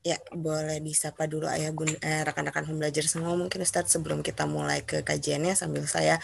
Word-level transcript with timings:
Ya, 0.00 0.16
boleh 0.32 0.80
disapa 0.80 1.28
dulu 1.28 1.44
ayah 1.44 1.76
bun 1.76 1.92
eh, 2.00 2.24
rekan-rekan 2.24 2.64
belajar 2.72 3.04
semua 3.04 3.36
mungkin 3.36 3.60
Ustadz 3.60 3.92
sebelum 3.92 4.24
kita 4.24 4.48
mulai 4.48 4.80
ke 4.80 5.04
kajiannya 5.04 5.52
sambil 5.52 5.84
saya 5.84 6.16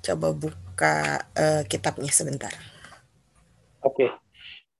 coba 0.00 0.32
buka 0.32 1.20
uh, 1.36 1.60
kitabnya 1.68 2.08
sebentar. 2.08 2.48
Oke. 3.84 4.08
Okay. 4.08 4.10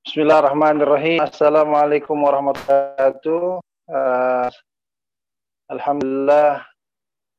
Bismillahirrahmanirrahim. 0.09 1.21
Assalamualaikum 1.21 2.17
warahmatullahi 2.17 2.97
wabarakatuh. 2.97 3.45
Uh, 3.85 4.49
Alhamdulillah 5.69 6.65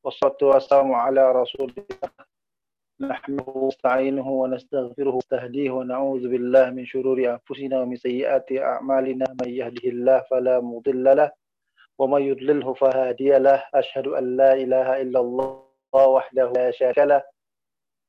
wassalatu 0.05 0.54
wassalamu 0.54 0.94
ala 0.94 1.34
rasulillah 1.34 2.29
نحمده 3.00 3.48
ونستعينه 3.48 4.28
ونستغفره 4.28 5.14
ونستهديه 5.16 5.72
ونعوذ 5.72 6.24
بالله 6.28 6.70
من 6.76 6.84
شرور 6.86 7.16
أنفسنا 7.16 7.80
ومن 7.82 7.96
سيئات 7.96 8.52
أعمالنا. 8.52 9.40
من 9.40 9.50
يهده 9.50 9.86
الله 9.88 10.20
فلا 10.28 10.60
مضل 10.60 11.16
له 11.16 11.32
ومن 11.96 12.21
يضلله 12.21 12.74
فهادي 12.74 13.40
له. 13.40 13.64
أشهد 13.71 14.07
أن 14.07 14.36
لا 14.36 14.52
إله 14.54 15.02
إلا 15.02 15.20
الله 15.20 16.04
وحده 16.16 16.52
لا 16.52 16.71
شريك 16.76 17.00
له 17.00 17.24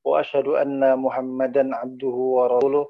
وأشهد 0.05 0.47
أن 0.59 0.99
محمدا 0.99 1.77
عبده 1.77 2.17
ورسوله. 2.37 2.87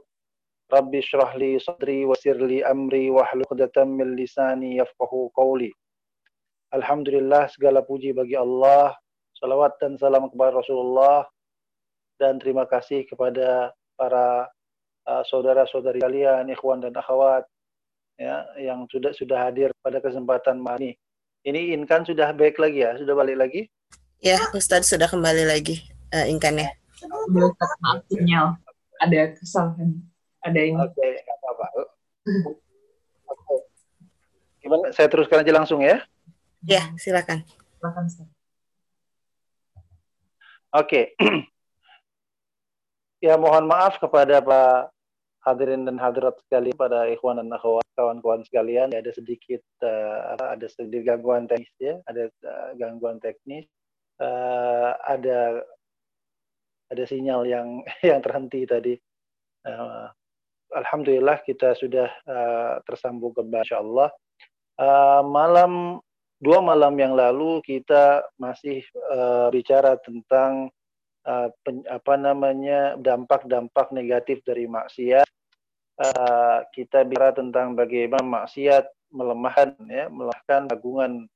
ربي 0.72 0.98
اشرح 0.98 1.36
لي 1.36 1.58
صدري 1.58 2.08
ويسر 2.08 2.40
لي 2.48 2.64
أمري 2.64 3.10
واحلل 3.10 3.44
عقدة 3.44 3.84
من 3.84 4.16
لساني 4.16 4.76
يفقه 4.80 5.12
قولي. 5.36 5.72
Alhamdulillah 6.72 7.52
segala 7.52 7.84
puji 7.84 8.16
bagi 8.16 8.40
Allah. 8.40 8.96
Salawat 9.36 9.76
dan 9.76 10.00
salam 10.00 10.32
kepada 10.32 10.64
Rasulullah. 10.64 11.28
Dan 12.20 12.36
terima 12.36 12.68
kasih 12.68 13.08
kepada 13.08 13.72
para 13.96 14.44
uh, 15.08 15.22
saudara-saudari 15.24 16.04
kalian, 16.04 16.52
ikhwan 16.52 16.84
dan 16.84 16.92
akhwat 16.92 17.48
ya 18.20 18.44
yang 18.60 18.84
sudah 18.92 19.16
sudah 19.16 19.48
hadir 19.48 19.72
pada 19.80 20.04
kesempatan 20.04 20.60
ini. 20.76 20.92
Ini 21.40 21.72
Inkan 21.72 22.04
sudah 22.04 22.36
baik 22.36 22.60
lagi 22.60 22.84
ya, 22.84 22.92
sudah 23.00 23.16
balik 23.16 23.40
lagi? 23.40 23.72
Ya, 24.20 24.36
Ustadz 24.52 24.92
sudah 24.92 25.08
kembali 25.08 25.48
lagi 25.48 25.80
uh, 26.12 26.28
Inkan 26.28 26.60
ya. 26.60 26.68
Maaf 27.80 28.04
sinyal, 28.12 28.60
ada 29.00 29.32
kesalahan, 29.32 30.04
ada 30.44 30.60
ini. 30.60 30.76
Oke, 30.76 30.92
okay, 31.00 31.24
apa-apa. 31.24 31.66
Okay. 33.24 33.58
Gimana? 34.60 34.92
Saya 34.92 35.08
teruskan 35.08 35.40
aja 35.40 35.52
langsung 35.56 35.80
ya? 35.80 36.04
Ya, 36.60 36.92
silakan. 37.00 37.40
Silakan, 37.80 38.04
Ustaz. 38.04 38.28
Oke. 40.76 41.16
Okay. 41.16 41.48
Ya 43.20 43.36
mohon 43.36 43.68
maaf 43.68 44.00
kepada 44.00 44.40
Pak 44.40 44.96
hadirin 45.44 45.84
dan 45.84 46.00
hadirat 46.00 46.40
sekalian 46.44 46.76
pada 46.76 47.04
ikhwan 47.08 47.36
dan 47.36 47.52
akhwat 47.52 47.84
kawan-kawan 47.92 48.40
sekalian. 48.48 48.92
Ya, 48.92 49.04
ada 49.04 49.12
sedikit 49.12 49.60
uh, 49.84 50.36
ada 50.40 50.64
sedikit 50.68 51.04
gangguan 51.04 51.44
teknis 51.44 51.76
ya. 51.76 52.00
Ada 52.08 52.32
uh, 52.44 52.68
gangguan 52.80 53.20
teknis. 53.20 53.68
Uh, 54.20 54.96
ada 55.04 55.64
ada 56.88 57.04
sinyal 57.04 57.44
yang 57.44 57.84
yang 58.08 58.24
terhenti 58.24 58.64
tadi. 58.64 58.96
Uh, 59.68 60.08
Alhamdulillah 60.72 61.44
kita 61.44 61.76
sudah 61.76 62.08
uh, 62.24 62.80
tersambung 62.88 63.36
kembali 63.36 63.68
insyaallah. 63.68 64.10
Uh, 64.80 65.20
malam 65.28 66.00
dua 66.40 66.64
malam 66.64 66.96
yang 66.96 67.12
lalu 67.12 67.60
kita 67.68 68.24
masih 68.40 68.80
uh, 69.12 69.52
bicara 69.52 70.00
tentang 70.00 70.72
uh, 71.26 71.48
pen, 71.64 71.82
apa 71.88 72.14
namanya 72.16 72.96
dampak-dampak 73.00 73.92
negatif 73.92 74.40
dari 74.46 74.68
maksiat. 74.68 75.26
Uh, 76.00 76.64
kita 76.72 77.04
bicara 77.04 77.36
tentang 77.36 77.76
bagaimana 77.76 78.24
maksiat 78.24 78.88
melemahkan 79.12 79.76
ya, 79.84 80.08
melemahkan 80.08 80.70
agungan 80.72 81.28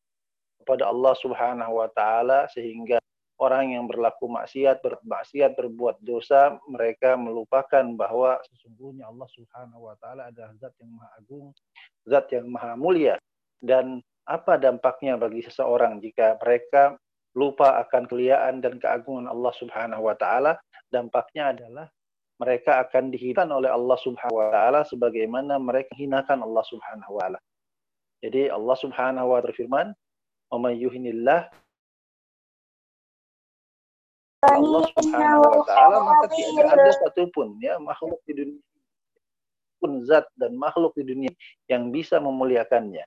kepada 0.65 0.89
Allah 0.89 1.15
Subhanahu 1.21 1.73
wa 1.85 1.89
taala 1.93 2.49
sehingga 2.49 2.97
orang 3.37 3.77
yang 3.77 3.85
berlaku 3.85 4.31
maksiat, 4.31 4.81
bermaksiat, 4.81 5.53
berbuat 5.59 6.01
dosa, 6.01 6.57
mereka 6.65 7.19
melupakan 7.19 7.85
bahwa 7.93 8.41
sesungguhnya 8.49 9.05
Allah 9.05 9.29
Subhanahu 9.37 9.93
wa 9.93 9.95
taala 10.01 10.33
adalah 10.33 10.57
zat 10.57 10.73
yang 10.81 10.97
maha 10.97 11.11
agung, 11.21 11.47
zat 12.09 12.27
yang 12.33 12.47
maha 12.49 12.73
mulia 12.79 13.17
dan 13.61 14.01
apa 14.25 14.57
dampaknya 14.57 15.21
bagi 15.21 15.45
seseorang 15.45 16.01
jika 16.01 16.41
mereka 16.41 16.97
lupa 17.35 17.83
akan 17.83 18.07
keliaan 18.07 18.63
dan 18.63 18.79
keagungan 18.79 19.27
Allah 19.27 19.53
Subhanahu 19.59 20.07
wa 20.07 20.15
taala, 20.15 20.59
dampaknya 20.91 21.51
adalah 21.51 21.87
mereka 22.39 22.83
akan 22.87 23.11
dihinakan 23.15 23.51
oleh 23.51 23.71
Allah 23.71 23.99
Subhanahu 24.03 24.39
wa 24.39 24.51
taala 24.51 24.81
sebagaimana 24.87 25.59
mereka 25.59 25.95
hinakan 25.99 26.43
Allah 26.43 26.65
Subhanahu 26.67 27.19
wa 27.19 27.21
taala. 27.27 27.39
Jadi 28.23 28.49
Allah 28.49 28.77
Subhanahu 28.79 29.27
wa 29.31 29.39
taala 29.39 29.47
berfirman, 29.51 29.87
"Wa 30.51 30.57
may 30.63 30.75
yuhinillah 30.79 31.51
Allah 34.45 34.83
Subhanahu 34.99 35.43
wa 35.43 35.63
taala 35.67 35.97
maka 36.05 36.27
tidak 36.37 36.67
ada 36.69 36.91
satupun 37.03 37.57
ya 37.65 37.81
makhluk 37.81 38.21
di 38.29 38.33
dunia 38.37 38.63
pun 39.85 40.01
zat 40.09 40.25
dan 40.41 40.57
makhluk 40.57 40.97
di 40.97 41.05
dunia 41.05 41.33
yang 41.69 41.93
bisa 41.93 42.17
memuliakannya. 42.17 43.05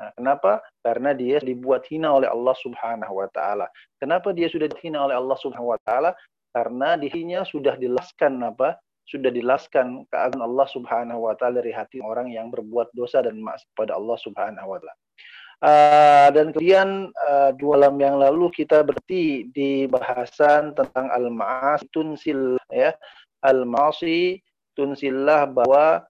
Nah, 0.00 0.10
kenapa? 0.16 0.64
Karena 0.80 1.12
dia 1.12 1.38
dibuat 1.38 1.84
hina 1.86 2.10
oleh 2.10 2.28
Allah 2.28 2.56
Subhanahu 2.58 3.22
wa 3.22 3.28
taala. 3.30 3.68
Kenapa 4.00 4.32
dia 4.32 4.48
sudah 4.48 4.66
dihina 4.66 5.04
oleh 5.04 5.16
Allah 5.16 5.36
Subhanahu 5.38 5.76
wa 5.76 5.80
taala? 5.84 6.16
Karena 6.52 6.96
dirinya 7.00 7.44
sudah 7.44 7.76
dilaskan 7.76 8.40
apa? 8.44 8.76
Sudah 9.08 9.30
dilaskan 9.34 10.06
keagungan 10.08 10.46
Allah 10.48 10.68
Subhanahu 10.70 11.20
wa 11.28 11.34
taala 11.36 11.60
dari 11.60 11.72
hati 11.74 12.00
orang 12.00 12.32
yang 12.32 12.48
berbuat 12.50 12.92
dosa 12.96 13.20
dan 13.20 13.40
maksiat 13.40 13.68
pada 13.76 13.96
Allah 13.96 14.16
Subhanahu 14.20 14.68
wa 14.68 14.78
taala. 14.80 14.96
Uh, 15.62 16.28
dan 16.34 16.50
kemudian 16.50 17.14
uh, 17.22 17.54
dua 17.54 17.78
malam 17.78 17.94
yang 18.02 18.16
lalu 18.18 18.50
kita 18.50 18.82
berhenti 18.82 19.46
di 19.54 19.86
bahasan 19.86 20.74
tentang 20.74 21.06
al-ma'asi 21.14 21.86
tunsil 21.94 22.58
ya. 22.74 22.90
Al-ma'asi 23.46 24.42
tunsillah 24.74 25.46
bahwa 25.54 26.02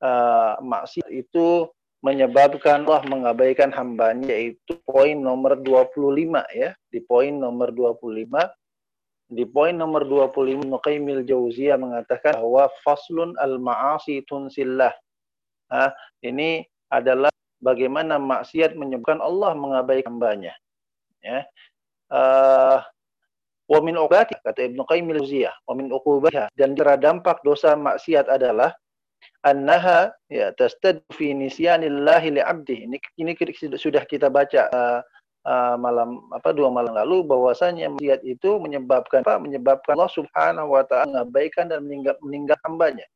uh, 0.00 0.56
maksiat 0.64 1.12
itu 1.12 1.68
menyebabkan 2.04 2.84
Allah 2.84 3.00
mengabaikan 3.08 3.72
hambanya 3.72 4.28
yaitu 4.28 4.76
poin 4.84 5.16
nomor 5.16 5.56
25 5.56 6.44
ya. 6.52 6.76
Di 6.92 7.00
poin 7.00 7.32
nomor 7.32 7.72
25 7.72 8.04
di 9.32 9.44
poin 9.48 9.72
nomor 9.72 10.04
25 10.04 10.68
Nuqaimil 10.68 11.24
Jauziyah 11.24 11.80
mengatakan 11.80 12.36
bahwa 12.36 12.68
faslun 12.84 13.32
al-ma'asi 13.40 14.20
tunsillah. 14.28 14.92
Nah, 15.72 15.90
ini 16.20 16.60
adalah 16.92 17.32
bagaimana 17.64 18.20
maksiat 18.20 18.76
menyebabkan 18.76 19.24
Allah 19.24 19.56
mengabaikan 19.56 20.12
hambanya. 20.14 20.52
Ya. 21.24 21.48
Uh, 22.12 22.84
wa 23.64 23.80
min 23.80 23.96
kata 23.96 24.60
Ibnu 24.60 24.84
Qayyim 24.84 25.08
al-Jauziyah, 25.08 25.54
wa 25.64 25.72
min 25.72 25.88
dan 26.54 26.76
cara 26.76 26.94
dampak 27.00 27.40
dosa 27.40 27.72
maksiat 27.74 28.28
adalah 28.28 28.76
annaha 29.44 30.12
ya 30.32 30.50
tastad 30.56 31.00
fi 31.12 31.36
nisyanillahi 31.36 32.40
li'abdi. 32.40 32.88
Ini 32.88 32.96
ini 33.20 33.32
sudah 33.76 34.02
kita 34.08 34.32
baca 34.32 34.68
uh, 34.72 35.00
uh, 35.44 35.76
malam 35.76 36.24
apa 36.32 36.50
dua 36.56 36.72
malam 36.72 36.96
lalu 36.96 37.24
bahwasanya 37.24 37.92
maksiat 37.92 38.24
itu 38.24 38.56
menyebabkan 38.58 39.22
apa? 39.22 39.36
Menyebabkan 39.40 39.94
Allah 39.96 40.12
Subhanahu 40.12 40.68
wa 40.74 40.82
taala 40.88 41.24
mengabaikan 41.24 41.68
dan 41.68 41.84
meninggal 41.84 42.16
meninggal 42.24 42.58
hambanya. 42.64 43.06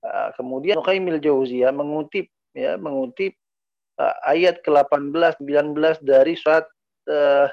Uh, 0.00 0.32
kemudian 0.34 0.80
Qaimil 0.80 1.20
Jauziyah 1.20 1.70
mengutip 1.70 2.26
ya 2.56 2.74
mengutip 2.80 3.36
uh, 4.00 4.16
ayat 4.26 4.64
ke-18 4.64 5.38
19 5.44 5.76
dari 6.02 6.34
surat 6.34 6.64
uh, 7.06 7.46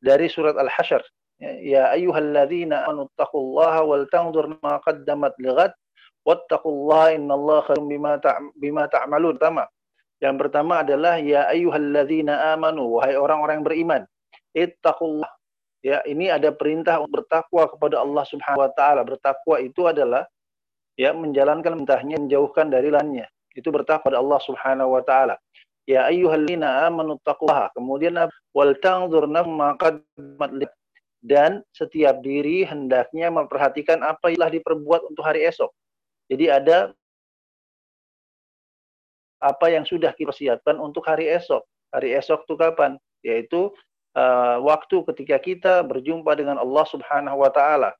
dari 0.00 0.26
surat 0.32 0.56
Al-Hasyr 0.56 1.04
ya, 1.40 1.52
ya 1.60 1.82
ayyuhalladzina 1.96 2.88
amanu 2.88 3.08
taqullaha 3.16 3.84
wal 3.84 4.04
tanzur 4.08 4.48
ma 4.64 4.80
qaddamat 4.84 5.36
lighad 5.40 5.72
wattaqullaha 6.24 7.16
innallaha 7.16 7.72
khairum 7.72 7.86
bima 7.88 8.20
ta 8.20 8.38
bima 8.56 8.86
ta'malun. 8.86 9.36
Pertama, 9.36 9.64
yang 10.20 10.36
pertama 10.36 10.84
adalah 10.84 11.16
ya 11.16 11.48
ayyuhalladzina 11.48 12.52
amanu 12.56 13.00
wahai 13.00 13.16
orang-orang 13.16 13.60
yang 13.60 13.66
beriman. 13.66 14.02
Ittaqullah. 14.52 15.30
Ya, 15.80 16.04
ini 16.04 16.28
ada 16.28 16.52
perintah 16.52 17.00
untuk 17.00 17.24
bertakwa 17.24 17.64
kepada 17.72 18.04
Allah 18.04 18.24
Subhanahu 18.28 18.68
wa 18.68 18.72
taala. 18.76 19.00
Bertakwa 19.00 19.56
itu 19.64 19.88
adalah 19.88 20.28
ya 21.00 21.16
menjalankan 21.16 21.72
perintahnya, 21.80 22.20
menjauhkan 22.20 22.68
dari 22.68 22.92
lainnya. 22.92 23.24
Itu 23.56 23.72
bertakwa 23.72 24.12
kepada 24.12 24.18
Allah 24.20 24.40
Subhanahu 24.44 24.92
wa 24.92 25.02
taala. 25.02 25.40
Ya 25.88 26.04
ayyuhalladzina 26.12 26.84
amanu 26.84 27.16
taqullaha. 27.24 27.72
Kemudian 27.72 28.12
wal 28.52 28.76
tanzur 28.76 29.24
ma 29.24 29.72
qaddamat 29.80 30.68
dan 31.24 31.64
setiap 31.72 32.20
diri 32.24 32.64
hendaknya 32.64 33.28
memperhatikan 33.32 34.00
apa 34.04 34.32
yang 34.32 34.40
telah 34.40 34.52
diperbuat 34.56 35.00
untuk 35.08 35.24
hari 35.24 35.48
esok. 35.48 35.72
Jadi 36.30 36.46
ada 36.46 36.94
apa 39.42 39.66
yang 39.72 39.82
sudah 39.82 40.14
kita 40.14 40.30
siapkan 40.30 40.78
untuk 40.78 41.02
hari 41.02 41.26
esok. 41.26 41.64
Hari 41.90 42.14
esok 42.14 42.46
itu 42.46 42.54
kapan? 42.54 42.94
Yaitu 43.26 43.74
uh, 44.14 44.56
waktu 44.62 45.02
ketika 45.10 45.36
kita 45.42 45.74
berjumpa 45.82 46.38
dengan 46.38 46.60
Allah 46.62 46.86
Subhanahu 46.86 47.42
wa 47.42 47.50
taala. 47.50 47.90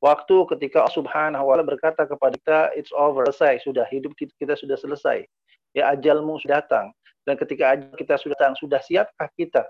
Waktu 0.00 0.48
ketika 0.56 0.84
Allah 0.84 0.96
Subhanahu 0.96 1.44
wa 1.44 1.52
taala 1.54 1.64
berkata 1.66 2.02
kepada 2.08 2.34
kita 2.40 2.60
it's 2.72 2.94
over, 2.96 3.28
selesai, 3.28 3.60
sudah 3.66 3.84
hidup 3.92 4.16
kita 4.16 4.56
sudah 4.56 4.80
selesai. 4.80 5.28
Ya 5.76 5.92
ajalmu 5.92 6.40
sudah 6.40 6.64
datang. 6.64 6.94
Dan 7.28 7.36
ketika 7.36 7.76
kita 8.00 8.16
sudah 8.16 8.36
sudah 8.56 8.80
siapkah 8.80 9.28
kita 9.36 9.64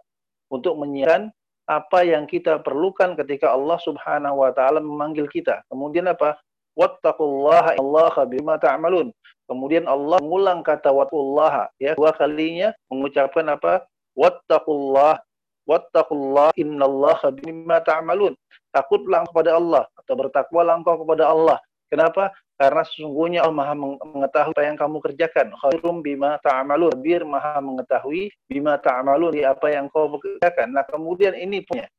untuk 0.52 0.78
menyiapkan 0.78 1.34
apa 1.64 2.04
yang 2.04 2.28
kita 2.28 2.60
perlukan 2.60 3.16
ketika 3.16 3.48
Allah 3.48 3.80
Subhanahu 3.80 4.44
wa 4.44 4.52
taala 4.52 4.84
memanggil 4.84 5.24
kita. 5.32 5.64
Kemudian 5.72 6.04
apa? 6.12 6.36
Wattaqullaha 6.74 7.78
Allah 7.78 8.14
bima 8.26 8.58
ta'malun. 8.58 9.14
Kemudian 9.44 9.84
Allah 9.84 10.18
mengulang 10.24 10.64
kata 10.64 10.88
wattaqullaha 10.88 11.68
ya 11.76 11.92
dua 11.94 12.16
kalinya 12.16 12.72
mengucapkan 12.88 13.44
apa? 13.52 13.84
Wattaqullah 14.16 15.20
wattaqullah 15.68 16.54
innallaha 16.56 17.30
bima 17.34 17.82
ta'malun. 17.84 18.34
Takutlah 18.74 19.22
kepada 19.30 19.54
Allah 19.58 19.84
atau 19.94 20.14
bertakwalah 20.18 20.80
engkau 20.80 21.06
kepada 21.06 21.30
Allah. 21.30 21.58
Kenapa? 21.92 22.34
Karena 22.54 22.86
sesungguhnya 22.86 23.42
Allah 23.42 23.54
Maha 23.54 23.74
mengetahui 23.98 24.54
apa 24.54 24.62
yang 24.62 24.78
kamu 24.78 24.96
kerjakan. 25.02 25.46
Khairum 25.58 26.06
bima 26.06 26.38
ta'malun. 26.42 26.94
Bir 27.02 27.26
Maha 27.26 27.58
mengetahui 27.58 28.30
bima 28.46 28.78
ta'malun 28.78 29.34
di 29.34 29.42
apa 29.42 29.74
yang 29.74 29.90
kau 29.90 30.06
kerjakan. 30.18 30.70
Nah, 30.70 30.86
kemudian 30.86 31.34
ini 31.34 31.66
punya. 31.66 31.90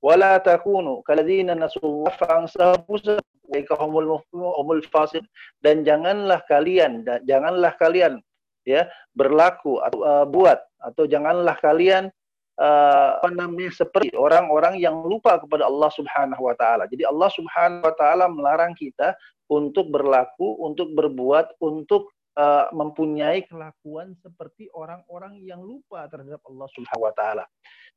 Wala 0.00 0.40
takunu 0.40 1.04
kaladzina 1.04 1.52
nasullah 1.52 2.08
fa'ansahum 2.16 3.20
humul 3.50 4.22
humul 4.32 4.82
fasid 4.88 5.26
dan 5.60 5.82
janganlah 5.82 6.40
kalian 6.46 7.02
janganlah 7.26 7.74
kalian 7.76 8.22
ya 8.64 8.86
berlaku 9.16 9.82
atau 9.82 10.00
uh, 10.04 10.26
buat 10.28 10.60
atau 10.80 11.04
janganlah 11.04 11.56
kalian 11.60 12.08
uh, 12.60 13.20
apa 13.20 13.28
namanya 13.32 13.72
seperti 13.72 14.12
orang-orang 14.14 14.76
yang 14.76 15.00
lupa 15.04 15.40
kepada 15.40 15.66
Allah 15.66 15.90
Subhanahu 15.92 16.42
wa 16.44 16.54
taala. 16.54 16.84
Jadi 16.88 17.08
Allah 17.08 17.30
Subhanahu 17.32 17.84
wa 17.84 17.94
taala 17.96 18.24
melarang 18.28 18.76
kita 18.76 19.16
untuk 19.50 19.90
berlaku, 19.90 20.60
untuk 20.62 20.94
berbuat, 20.94 21.58
untuk 21.58 22.12
uh, 22.38 22.70
mempunyai 22.70 23.42
kelakuan 23.48 24.14
seperti 24.22 24.70
orang-orang 24.76 25.40
yang 25.42 25.58
lupa 25.58 26.06
terhadap 26.06 26.38
Allah 26.46 26.68
Subhanahu 26.76 27.08
wa 27.08 27.14
taala. 27.16 27.44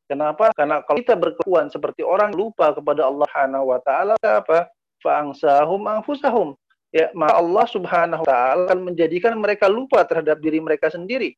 Kenapa? 0.03 0.51
Karena 0.51 0.83
kalau 0.83 0.99
kita 0.99 1.15
berkelakuan 1.15 1.71
seperti 1.71 2.03
orang 2.03 2.35
lupa 2.35 2.75
kepada 2.75 3.07
Allah 3.07 3.27
Subhanahu 3.29 3.65
wa 3.71 3.79
taala 3.79 4.15
apa? 4.19 4.67
Fa'angsahum 5.03 5.83
anfusahum. 5.85 6.55
Ya, 6.93 7.09
maka 7.17 7.41
Allah 7.41 7.65
Subhanahu 7.67 8.21
wa 8.21 8.27
taala 8.29 8.69
akan 8.69 8.79
menjadikan 8.93 9.33
mereka 9.35 9.67
lupa 9.67 10.05
terhadap 10.07 10.39
diri 10.39 10.61
mereka 10.61 10.87
sendiri. 10.93 11.35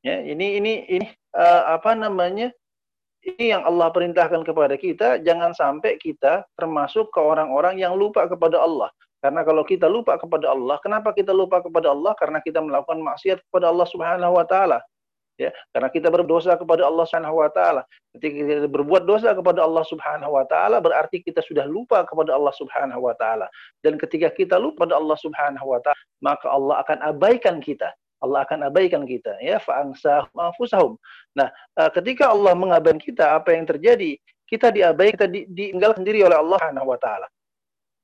Ya, 0.00 0.22
ini 0.24 0.56
ini 0.56 0.86
ini 0.88 1.06
uh, 1.36 1.76
apa 1.76 1.92
namanya? 1.92 2.48
Ini 3.20 3.52
yang 3.52 3.62
Allah 3.68 3.92
perintahkan 3.92 4.48
kepada 4.48 4.80
kita, 4.80 5.20
jangan 5.20 5.52
sampai 5.52 6.00
kita 6.00 6.48
termasuk 6.56 7.12
ke 7.12 7.20
orang-orang 7.20 7.76
yang 7.76 7.92
lupa 7.92 8.24
kepada 8.24 8.64
Allah. 8.64 8.88
Karena 9.20 9.44
kalau 9.44 9.60
kita 9.60 9.84
lupa 9.84 10.16
kepada 10.16 10.48
Allah, 10.56 10.80
kenapa 10.80 11.12
kita 11.12 11.36
lupa 11.36 11.60
kepada 11.60 11.92
Allah? 11.92 12.16
Karena 12.16 12.40
kita 12.40 12.64
melakukan 12.64 12.96
maksiat 13.04 13.44
kepada 13.44 13.68
Allah 13.68 13.84
Subhanahu 13.92 14.32
wa 14.32 14.46
taala. 14.48 14.80
Ya, 15.40 15.48
karena 15.72 15.88
kita 15.88 16.12
berdosa 16.12 16.52
kepada 16.52 16.84
Allah 16.84 17.08
Subhanahu 17.08 17.40
wa 17.40 17.48
taala. 17.48 17.82
Ketika 18.12 18.44
kita 18.44 18.68
berbuat 18.68 19.08
dosa 19.08 19.32
kepada 19.32 19.64
Allah 19.64 19.80
Subhanahu 19.88 20.36
wa 20.36 20.44
taala 20.44 20.84
berarti 20.84 21.24
kita 21.24 21.40
sudah 21.40 21.64
lupa 21.64 22.04
kepada 22.04 22.36
Allah 22.36 22.52
Subhanahu 22.52 23.08
wa 23.08 23.16
taala. 23.16 23.48
Dan 23.80 23.96
ketika 23.96 24.28
kita 24.28 24.60
lupa 24.60 24.84
kepada 24.84 25.00
Allah 25.00 25.16
Subhanahu 25.16 25.64
wa 25.64 25.80
taala, 25.80 25.96
maka 26.20 26.44
Allah 26.52 26.84
akan 26.84 26.98
abaikan 27.08 27.56
kita. 27.64 27.88
Allah 28.20 28.44
akan 28.44 28.68
abaikan 28.68 29.08
kita 29.08 29.40
ya 29.40 29.56
fa'angsahum. 29.64 31.00
Nah, 31.32 31.48
eh, 31.80 31.90
ketika 31.96 32.28
Allah 32.28 32.52
mengabaikan 32.52 33.00
kita, 33.00 33.40
apa 33.40 33.56
yang 33.56 33.64
terjadi? 33.64 34.20
Kita 34.44 34.68
diabaikan, 34.68 35.24
kita 35.24 35.26
di, 35.32 35.40
ditinggal 35.48 35.96
sendiri 35.96 36.20
oleh 36.28 36.36
Allah 36.36 36.60
Subhanahu 36.60 36.92
wa 36.92 36.98
taala. 37.00 37.28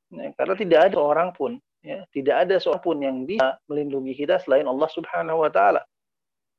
Ya, 0.08 0.32
karena 0.40 0.54
tidak 0.56 0.80
ada 0.88 0.96
orang 0.96 1.36
pun 1.36 1.60
ya, 1.84 2.00
tidak 2.16 2.48
ada 2.48 2.56
seorang 2.56 2.80
pun 2.80 2.96
yang 3.04 3.16
bisa 3.28 3.60
melindungi 3.68 4.16
kita 4.16 4.40
selain 4.40 4.64
Allah 4.64 4.88
Subhanahu 4.88 5.44
wa 5.44 5.50
taala. 5.52 5.84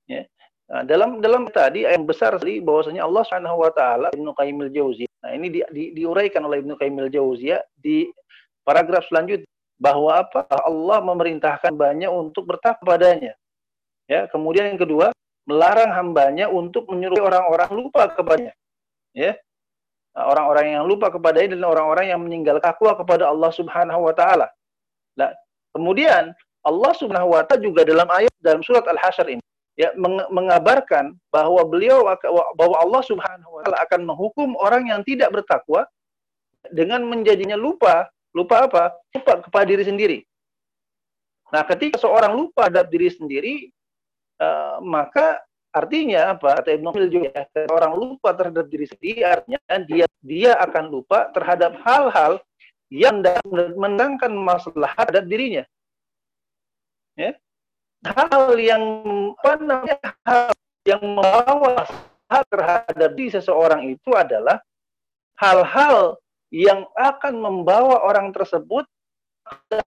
Ya. 0.05 0.29
Nah, 0.67 0.83
dalam 0.83 1.23
dalam 1.23 1.47
tadi 1.47 1.87
yang 1.87 2.03
besar 2.03 2.35
sekali 2.35 2.59
bahwasanya 2.59 3.07
Allah 3.07 3.23
Subhanahu 3.23 3.63
wa 3.63 3.71
taala 3.71 4.07
Ibnu 4.11 4.35
Qayyim 4.35 4.67
al-Jauziyah. 4.67 5.13
Nah, 5.23 5.31
ini 5.31 5.47
di, 5.47 5.59
di, 5.71 5.83
diuraikan 5.95 6.43
oleh 6.43 6.59
Ibnu 6.59 6.75
Qayyim 6.75 7.07
al-Jauziyah 7.07 7.63
di 7.79 8.11
paragraf 8.67 9.07
selanjutnya 9.07 9.47
bahwa 9.79 10.19
apa? 10.19 10.43
Allah 10.51 10.99
memerintahkan 10.99 11.71
banyak 11.71 12.11
untuk 12.11 12.51
bertakwa 12.51 12.99
padanya. 12.99 13.31
Ya, 14.11 14.27
kemudian 14.27 14.75
yang 14.75 14.79
kedua, 14.79 15.15
melarang 15.47 15.95
hambanya 15.95 16.51
untuk 16.51 16.91
menyuruh 16.91 17.23
orang-orang 17.31 17.69
lupa 17.71 18.11
kepadanya. 18.11 18.51
Ya. 19.15 19.39
Nah, 20.11 20.27
orang-orang 20.35 20.75
yang 20.75 20.83
lupa 20.83 21.07
kepadanya 21.07 21.55
dan 21.55 21.63
orang-orang 21.63 22.11
yang 22.11 22.19
meninggal 22.19 22.59
takwa 22.59 22.91
kepada 22.99 23.31
Allah 23.31 23.55
Subhanahu 23.55 24.03
wa 24.03 24.11
taala. 24.11 24.51
Nah, 25.15 25.31
kemudian 25.71 26.35
Allah 26.67 26.91
Subhanahu 26.99 27.39
wa 27.39 27.47
taala 27.47 27.63
juga 27.63 27.87
dalam 27.87 28.11
ayat 28.11 28.33
dalam 28.43 28.59
surat 28.67 28.83
Al-Hasyr 28.83 29.39
ini 29.39 29.43
ya 29.77 29.93
mengabarkan 30.33 31.13
bahwa 31.29 31.61
beliau 31.69 32.01
bahwa 32.57 32.75
Allah 32.81 33.01
Subhanahu 33.05 33.51
wa 33.53 33.61
taala 33.61 33.79
akan 33.85 34.01
menghukum 34.09 34.57
orang 34.57 34.89
yang 34.89 35.05
tidak 35.05 35.29
bertakwa 35.29 35.85
dengan 36.73 37.05
menjadinya 37.05 37.53
lupa, 37.53 38.09
lupa 38.33 38.65
apa? 38.65 38.83
Lupa 39.13 39.39
kepada 39.45 39.69
diri 39.69 39.85
sendiri. 39.85 40.19
Nah, 41.53 41.63
ketika 41.63 41.95
seorang 42.01 42.35
lupa 42.35 42.67
terhadap 42.67 42.91
diri 42.91 43.07
sendiri, 43.07 43.55
uh, 44.41 44.83
maka 44.83 45.39
artinya 45.71 46.33
apa 46.33 46.57
kata 46.57 46.73
Ibnu 46.73 46.89
juga 47.05 47.45
orang 47.69 47.93
lupa 47.93 48.33
terhadap 48.33 48.65
diri 48.65 48.89
sendiri 48.89 49.21
artinya 49.21 49.59
dia 49.85 50.05
dia 50.25 50.51
akan 50.57 50.89
lupa 50.89 51.29
terhadap 51.37 51.77
hal-hal 51.85 52.41
yang 52.89 53.21
mendatangkan 53.77 54.31
masalah 54.33 54.89
terhadap 54.95 55.29
dirinya 55.29 55.63
ya 57.13 57.37
hal 58.05 58.53
yang 58.59 58.83
apa 59.41 59.51
namanya 59.57 59.97
hal 60.27 60.53
yang 60.85 61.01
membawa 61.01 61.87
hal 62.29 62.43
terhadap 62.51 63.09
diri 63.17 63.31
seseorang 63.33 63.89
itu 63.89 64.09
adalah 64.13 64.61
hal-hal 65.39 66.19
yang 66.53 66.85
akan 66.95 67.39
membawa 67.39 68.03
orang 68.05 68.31
tersebut 68.31 68.85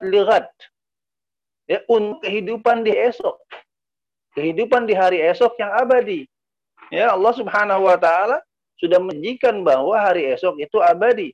lihat 0.04 0.50
ya 1.70 1.80
untuk 1.88 2.22
kehidupan 2.22 2.84
di 2.84 2.94
esok 2.94 3.40
kehidupan 4.34 4.90
di 4.90 4.94
hari 4.98 5.22
esok 5.22 5.56
yang 5.62 5.72
abadi. 5.78 6.26
Ya, 6.90 7.14
Allah 7.14 7.34
Subhanahu 7.34 7.88
wa 7.88 7.98
taala 7.98 8.42
sudah 8.82 9.00
menjikan 9.00 9.62
bahwa 9.62 9.96
hari 9.96 10.28
esok 10.34 10.60
itu 10.60 10.78
abadi. 10.82 11.32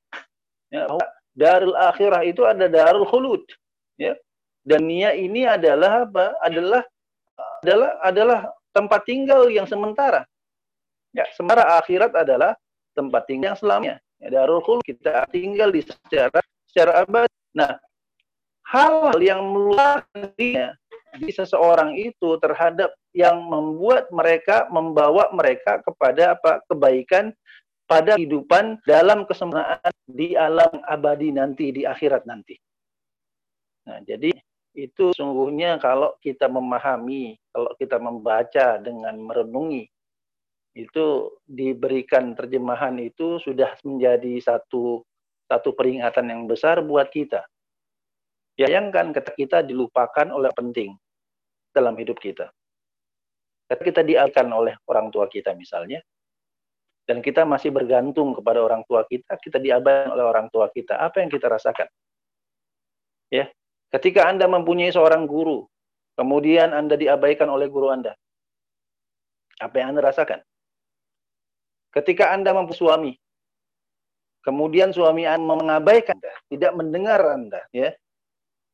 Ya, 0.69 0.85
darul 1.33 1.73
akhirah 1.73 2.21
itu 2.27 2.45
ada 2.45 2.69
darul 2.69 3.07
khulud. 3.07 3.41
Ya. 3.97 4.15
Dan 4.63 4.85
dunia 4.85 5.15
ini 5.15 5.47
adalah 5.47 6.05
apa? 6.05 6.35
Adalah 6.43 6.83
adalah 7.63 7.91
adalah 8.03 8.39
tempat 8.75 9.01
tinggal 9.07 9.47
yang 9.51 9.65
sementara. 9.65 10.27
Ya, 11.15 11.25
sementara 11.33 11.79
akhirat 11.81 12.13
adalah 12.13 12.53
tempat 12.93 13.25
tinggal 13.25 13.55
yang 13.55 13.59
selamanya. 13.59 13.97
Ya, 14.19 14.27
darul 14.29 14.59
khulud 14.61 14.83
kita 14.83 15.25
tinggal 15.31 15.71
di 15.71 15.81
secara 15.81 16.43
secara 16.67 17.07
abadi. 17.07 17.31
Nah, 17.55 17.79
hal 18.67 19.15
yang 19.23 19.41
melupakan 19.41 20.05
di 20.37 21.31
seseorang 21.33 21.97
itu 21.97 22.37
terhadap 22.37 22.93
yang 23.17 23.41
membuat 23.41 24.11
mereka 24.13 24.69
membawa 24.69 25.33
mereka 25.33 25.81
kepada 25.81 26.37
apa 26.37 26.61
kebaikan 26.69 27.33
pada 27.89 28.13
kehidupan 28.21 28.77
dalam 28.85 29.25
kesempurnaan 29.25 29.93
di 30.05 30.37
alam 30.37 30.69
abadi 30.85 31.33
nanti 31.33 31.73
di 31.73 31.81
akhirat 31.89 32.29
nanti. 32.29 32.53
Nah, 33.89 33.97
jadi 34.05 34.29
itu 34.87 35.11
sungguhnya 35.11 35.75
kalau 35.81 36.15
kita 36.23 36.47
memahami, 36.47 37.35
kalau 37.51 37.71
kita 37.75 37.97
membaca 37.99 38.79
dengan 38.79 39.15
merenungi 39.19 39.83
itu 40.77 41.35
diberikan 41.43 42.37
terjemahan 42.37 42.95
itu 43.01 43.41
sudah 43.41 43.75
menjadi 43.83 44.39
satu 44.39 45.03
satu 45.49 45.73
peringatan 45.73 46.29
yang 46.29 46.41
besar 46.45 46.79
buat 46.85 47.09
kita 47.09 47.41
Bayangkan 48.59 49.15
ketika 49.15 49.39
kita 49.39 49.57
dilupakan 49.63 50.27
oleh 50.35 50.51
penting 50.51 50.91
dalam 51.71 51.95
hidup 51.95 52.19
kita. 52.19 52.51
Ketika 53.71 53.87
kita 53.87 54.01
dialihkan 54.03 54.51
oleh 54.51 54.75
orang 54.83 55.07
tua 55.15 55.31
kita 55.31 55.55
misalnya, 55.55 56.03
dan 57.07 57.23
kita 57.23 57.47
masih 57.47 57.71
bergantung 57.71 58.35
kepada 58.35 58.59
orang 58.59 58.83
tua 58.83 59.07
kita, 59.07 59.39
kita 59.39 59.63
diabaikan 59.63 60.11
oleh 60.11 60.25
orang 60.27 60.51
tua 60.51 60.67
kita. 60.75 60.99
Apa 60.99 61.23
yang 61.23 61.31
kita 61.31 61.47
rasakan? 61.47 61.87
Ya, 63.31 63.47
ketika 63.93 64.29
Anda 64.29 64.45
mempunyai 64.45 64.93
seorang 64.93 65.25
guru, 65.25 65.65
kemudian 66.17 66.73
Anda 66.73 66.97
diabaikan 66.97 67.49
oleh 67.49 67.69
guru 67.69 67.89
Anda. 67.93 68.13
Apa 69.59 69.81
yang 69.81 69.95
Anda 69.95 70.07
rasakan? 70.09 70.39
Ketika 71.89 72.31
Anda 72.31 72.53
mempunyai 72.53 72.79
suami, 72.79 73.13
kemudian 74.45 74.93
suami 74.93 75.25
Anda 75.25 75.57
mengabaikan 75.57 76.15
Anda, 76.17 76.33
tidak 76.47 76.71
mendengar 76.77 77.21
Anda, 77.23 77.61
ya, 77.73 77.91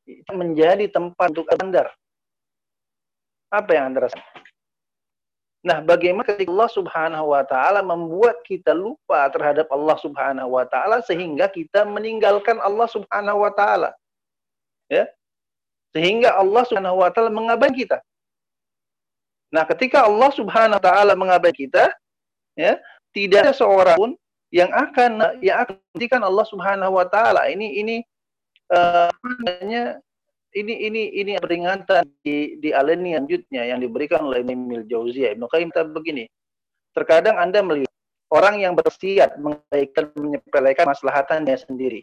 itu 0.05 0.31
menjadi 0.35 0.85
tempat 0.91 1.33
untuk 1.33 1.49
standar. 1.49 1.89
Apa 3.49 3.71
yang 3.73 3.93
Anda 3.93 4.11
rasakan? 4.11 4.45
Nah, 5.65 5.81
bagaimana 5.81 6.29
ketika 6.29 6.53
Allah 6.53 6.69
Subhanahu 6.69 7.33
wa 7.33 7.41
taala 7.41 7.81
membuat 7.81 8.37
kita 8.45 8.69
lupa 8.69 9.25
terhadap 9.33 9.65
Allah 9.73 9.97
Subhanahu 9.97 10.53
wa 10.53 10.61
taala 10.69 11.01
sehingga 11.01 11.49
kita 11.49 11.81
meninggalkan 11.89 12.61
Allah 12.61 12.85
Subhanahu 12.85 13.41
wa 13.41 13.49
taala. 13.49 13.89
Ya. 14.91 15.09
Sehingga 15.95 16.35
Allah 16.35 16.63
Subhanahu 16.67 17.01
wa 17.01 17.09
taala 17.09 17.31
mengabaikan 17.31 17.75
kita. 17.75 17.97
Nah, 19.53 19.63
ketika 19.63 20.03
Allah 20.03 20.29
Subhanahu 20.35 20.77
wa 20.77 20.83
taala 20.83 21.13
mengabaikan 21.15 21.55
kita, 21.55 21.83
ya, 22.59 22.75
tidak 23.15 23.47
ada 23.47 23.53
seorang 23.55 23.95
pun 23.95 24.11
yang 24.51 24.67
akan 24.71 25.39
yang 25.39 25.63
akan 25.63 25.79
menghentikan 25.79 26.21
Allah 26.23 26.45
Subhanahu 26.47 26.93
wa 26.99 27.07
taala. 27.07 27.47
Ini 27.47 27.67
ini 27.79 27.95
uh, 28.75 29.11
ini 30.55 30.73
ini 30.87 31.01
ini 31.11 31.31
peringatan 31.39 32.07
di 32.23 32.59
di 32.59 32.71
aleni 32.71 33.15
lanjutnya 33.15 33.67
yang 33.67 33.79
diberikan 33.83 34.23
oleh 34.27 34.43
Ibnu 34.43 34.87
Jauziyah. 34.87 35.35
Ibnu 35.35 35.47
Qayyim 35.51 35.71
begini. 35.91 36.27
Terkadang 36.95 37.35
Anda 37.35 37.59
melihat 37.59 37.91
orang 38.31 38.63
yang 38.63 38.73
bersiat 38.75 39.35
mengabaikan 39.39 40.11
menyepelekan 40.15 40.87
maslahatannya 40.87 41.55
sendiri. 41.59 42.01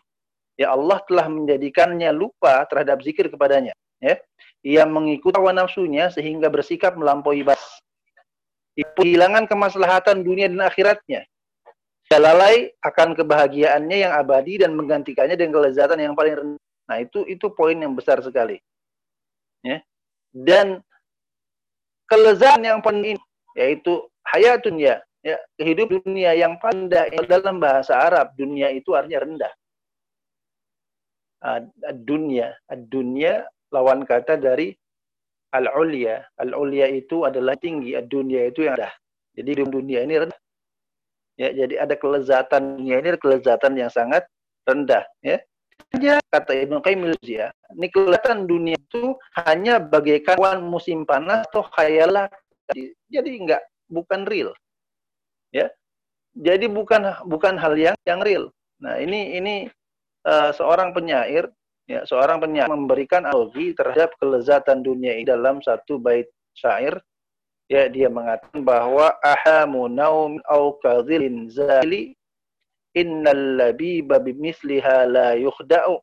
Ya 0.60 0.72
Allah 0.72 1.00
telah 1.08 1.26
menjadikannya 1.32 2.12
lupa 2.12 2.64
terhadap 2.68 3.00
zikir 3.00 3.32
kepadanya, 3.32 3.72
ya. 3.98 4.20
Ia 4.62 4.86
mengikuti 4.86 5.34
hawa 5.34 5.50
nafsunya 5.50 6.06
sehingga 6.12 6.46
bersikap 6.46 6.94
melampaui 6.94 7.42
batas. 7.42 7.82
Kehilangan 8.78 9.50
kemaslahatan 9.50 10.22
dunia 10.22 10.46
dan 10.46 10.62
akhiratnya. 10.62 11.26
Dia 12.12 12.20
lalai 12.20 12.68
akan 12.84 13.16
kebahagiaannya 13.16 14.04
yang 14.04 14.12
abadi 14.12 14.60
dan 14.60 14.76
menggantikannya 14.76 15.32
dengan 15.32 15.64
kelezatan 15.64 15.96
yang 15.96 16.12
paling 16.12 16.36
rendah. 16.36 16.62
Nah, 16.84 17.00
itu 17.00 17.24
itu 17.24 17.48
poin 17.56 17.72
yang 17.72 17.96
besar 17.96 18.20
sekali. 18.20 18.60
Ya. 19.64 19.80
Dan 20.28 20.84
kelezatan 22.04 22.68
yang 22.68 22.84
paling 22.84 23.16
yaitu 23.56 24.04
hayatun 24.28 24.76
ya, 24.76 25.00
ya 25.24 25.40
kehidupan 25.56 26.04
dunia 26.04 26.36
yang 26.36 26.60
pandai 26.60 27.16
dalam 27.24 27.56
bahasa 27.56 27.96
Arab 27.96 28.36
dunia 28.36 28.68
itu 28.68 28.92
artinya 28.92 29.24
rendah. 29.24 29.52
Dunia, 32.06 32.54
dunia 32.86 33.46
lawan 33.74 34.06
kata 34.06 34.38
dari 34.38 34.74
al-ulya. 35.52 36.22
Al-ulya 36.38 36.86
itu 36.88 37.26
adalah 37.26 37.58
tinggi, 37.58 37.98
dunia 38.06 38.48
itu 38.48 38.64
yang 38.66 38.78
rendah. 38.78 38.94
Jadi 39.34 39.50
dunia 39.64 40.00
ini 40.06 40.14
rendah. 40.22 40.40
Ya, 41.40 41.48
jadi 41.50 41.88
ada 41.88 41.96
kelezatan 41.96 42.78
dunia 42.78 43.00
ini 43.00 43.16
kelezatan 43.16 43.72
yang 43.74 43.88
sangat 43.88 44.28
rendah, 44.68 45.02
ya. 45.24 45.40
Hanya 45.92 46.22
kata 46.30 46.56
Ibnu 46.56 46.80
Qayyim 46.80 47.16
ya, 47.24 47.52
ini 47.76 47.88
kelezatan 47.92 48.48
dunia 48.48 48.76
itu 48.78 49.12
hanya 49.44 49.76
bagaikan 49.76 50.38
musim 50.64 51.04
panas 51.04 51.44
atau 51.52 51.64
khayalah. 51.68 52.30
Jadi 53.12 53.30
enggak 53.36 53.60
bukan 53.92 54.24
real. 54.24 54.56
Ya. 55.52 55.68
Jadi 56.32 56.64
bukan 56.64 57.12
bukan 57.28 57.60
hal 57.60 57.76
yang 57.76 57.96
yang 58.08 58.24
real. 58.24 58.48
Nah, 58.80 58.96
ini 58.96 59.36
ini 59.36 59.54
uh, 60.26 60.50
seorang 60.54 60.94
penyair 60.94 61.50
ya 61.90 62.06
seorang 62.06 62.38
penyair 62.38 62.70
memberikan 62.70 63.26
analogi 63.26 63.74
terhadap 63.74 64.14
kelezatan 64.18 64.80
dunia 64.86 65.18
ini 65.18 65.26
dalam 65.26 65.58
satu 65.62 65.98
bait 65.98 66.30
syair. 66.54 66.98
Ya 67.70 67.88
dia 67.88 68.12
mengatakan 68.12 68.60
bahwa 68.66 69.16
ahamu 69.24 69.88
naum 69.88 70.36
au 70.44 70.76
kadhilin 70.82 71.48
zali 71.48 72.12
innal 72.92 73.56
labiba 73.56 74.20
bimisliha 74.20 75.08
la 75.08 75.32
yukhda'u. 75.38 75.96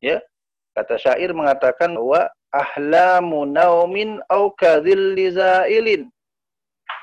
Ya 0.00 0.24
kata 0.72 0.96
syair 0.96 1.36
mengatakan 1.36 1.92
bahwa 1.98 2.32
ahlamu 2.50 3.46
naumin 3.46 4.18
au 4.26 4.50
kadhilli 4.56 5.30
zailin 5.30 6.10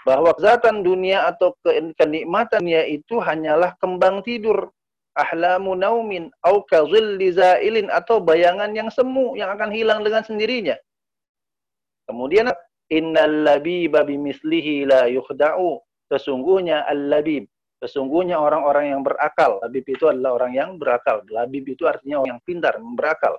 bahwa 0.04 0.32
kezatan 0.36 0.84
dunia 0.84 1.28
atau 1.28 1.56
kenikmatannya 2.00 2.96
itu 2.96 3.20
hanyalah 3.20 3.76
kembang 3.80 4.24
tidur 4.24 4.72
ahlamu 5.18 5.74
naumin 5.74 6.30
au 6.46 6.62
zailin 6.70 7.90
atau 7.90 8.22
bayangan 8.22 8.70
yang 8.78 8.94
semu 8.94 9.34
yang 9.34 9.50
akan 9.50 9.74
hilang 9.74 10.06
dengan 10.06 10.22
sendirinya. 10.22 10.78
Kemudian 12.08 12.54
innal 12.88 13.44
labiba 13.44 14.06
bimislihi 14.06 14.88
la 14.88 15.10
yukhda'u. 15.12 15.82
Sesungguhnya 16.08 16.88
al-labib, 16.88 17.52
sesungguhnya 17.84 18.40
orang-orang 18.40 18.96
yang 18.96 19.02
berakal. 19.04 19.60
Labib 19.60 19.84
itu 19.92 20.08
adalah 20.08 20.40
orang 20.40 20.56
yang 20.56 20.70
berakal. 20.80 21.20
Labib 21.28 21.68
itu 21.68 21.84
artinya 21.84 22.24
orang 22.24 22.40
yang 22.40 22.44
pintar, 22.48 22.80
berakal. 22.96 23.36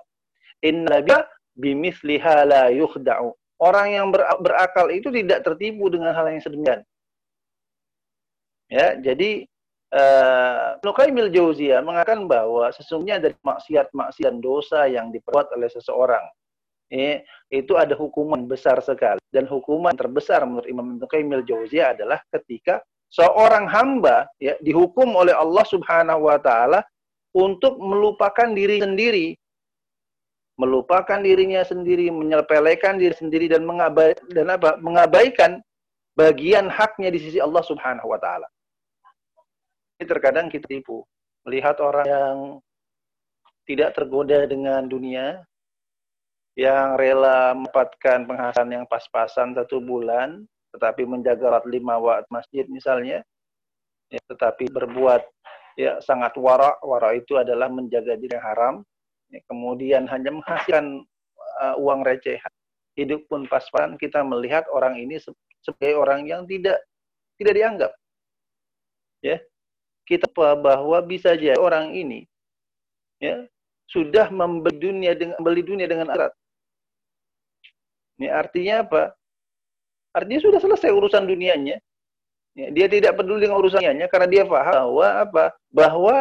Innal 0.61 1.01
labiba 1.01 1.25
bimisliha 1.57 2.45
la 2.45 2.69
yukhda'u. 2.69 3.33
Orang 3.59 3.91
yang 3.91 4.07
berakal 4.13 4.87
itu 4.93 5.09
tidak 5.11 5.43
tertipu 5.43 5.89
dengan 5.89 6.13
hal 6.13 6.29
yang 6.29 6.39
sedemikian. 6.39 6.85
Ya, 8.69 8.93
jadi 9.01 9.49
Uh, 9.89 10.77
Nukaimil 10.85 11.33
Jauzia 11.33 11.81
mengatakan 11.81 12.29
bahwa 12.29 12.69
sesungguhnya 12.69 13.17
dari 13.17 13.33
maksiat-maksiat 13.41 14.37
dosa 14.37 14.85
yang 14.85 15.09
diperbuat 15.09 15.49
oleh 15.57 15.65
seseorang 15.65 16.21
eh, 16.93 17.25
itu 17.49 17.73
ada 17.73 17.97
hukuman 17.97 18.45
besar 18.45 18.77
sekali 18.85 19.17
dan 19.33 19.49
hukuman 19.49 19.97
terbesar 19.97 20.45
menurut 20.45 20.69
Imam 20.69 21.01
Nukaimil 21.01 21.41
Jauzia 21.41 21.97
adalah 21.97 22.21
ketika 22.29 22.85
seorang 23.09 23.65
hamba 23.65 24.29
ya 24.37 24.53
dihukum 24.61 25.09
oleh 25.17 25.33
Allah 25.33 25.65
Subhanahu 25.65 26.29
wa 26.29 26.37
taala 26.37 26.85
untuk 27.33 27.81
melupakan 27.81 28.53
diri 28.53 28.77
sendiri 28.77 29.33
melupakan 30.59 31.23
dirinya 31.23 31.63
sendiri, 31.63 32.11
menyepelekan 32.11 32.99
diri 32.99 33.15
sendiri 33.15 33.47
dan 33.47 33.63
mengabaikan 33.63 34.19
dan 34.35 34.51
apa? 34.51 34.75
mengabaikan 34.83 35.63
bagian 36.19 36.67
haknya 36.67 37.15
di 37.15 37.19
sisi 37.23 37.39
Allah 37.39 37.63
Subhanahu 37.63 38.11
wa 38.11 38.19
taala 38.19 38.45
terkadang 40.07 40.47
kita 40.47 40.67
tipu. 40.67 41.03
Melihat 41.47 41.79
orang 41.83 42.07
yang 42.07 42.37
tidak 43.67 43.95
tergoda 43.95 44.43
dengan 44.49 44.87
dunia, 44.89 45.43
yang 46.59 46.99
rela 46.99 47.55
mendapatkan 47.55 48.27
penghasilan 48.27 48.69
yang 48.81 48.85
pas-pasan 48.89 49.55
satu 49.55 49.79
bulan, 49.79 50.43
tetapi 50.75 51.07
menjaga 51.07 51.63
lima 51.69 51.95
waktu 51.95 52.27
masjid 52.27 52.65
misalnya, 52.67 53.23
ya, 54.11 54.19
tetapi 54.27 54.67
berbuat 54.67 55.23
ya 55.79 56.01
sangat 56.03 56.35
warak, 56.35 56.81
warak 56.83 57.23
itu 57.23 57.39
adalah 57.39 57.71
menjaga 57.71 58.19
diri 58.19 58.35
yang 58.35 58.43
haram, 58.43 58.75
ya, 59.31 59.39
kemudian 59.47 60.03
hanya 60.11 60.35
menghasilkan 60.35 61.05
uh, 61.63 61.75
uang 61.79 62.03
receh, 62.03 62.41
hidup 62.99 63.23
pun 63.31 63.47
pas-pasan 63.47 63.95
kita 63.95 64.19
melihat 64.25 64.67
orang 64.75 64.99
ini 64.99 65.15
sebagai 65.63 65.95
orang 65.95 66.27
yang 66.27 66.43
tidak 66.43 66.83
tidak 67.39 67.53
dianggap, 67.55 67.91
ya 69.23 69.39
kita 70.09 70.25
bahwa 70.33 70.97
bisa 71.05 71.37
jadi 71.37 71.53
orang 71.61 71.93
ini 71.93 72.25
ya 73.21 73.45
sudah 73.89 74.33
membeli 74.33 74.77
dunia 74.77 75.13
dengan 75.13 75.37
beli 75.37 75.61
dunia 75.61 75.85
dengan 75.85 76.09
akhirat. 76.09 76.33
Ini 78.17 78.27
artinya 78.29 78.75
apa? 78.85 79.03
Artinya 80.13 80.41
sudah 80.41 80.59
selesai 80.61 80.89
urusan 80.93 81.25
dunianya. 81.29 81.77
Ya, 82.57 82.67
dia 82.73 82.87
tidak 82.89 83.15
peduli 83.17 83.45
dengan 83.45 83.61
urusannya 83.61 84.09
karena 84.09 84.27
dia 84.27 84.43
paham 84.45 84.93
bahwa 84.93 85.07
apa? 85.21 85.45
Bahwa 85.69 86.15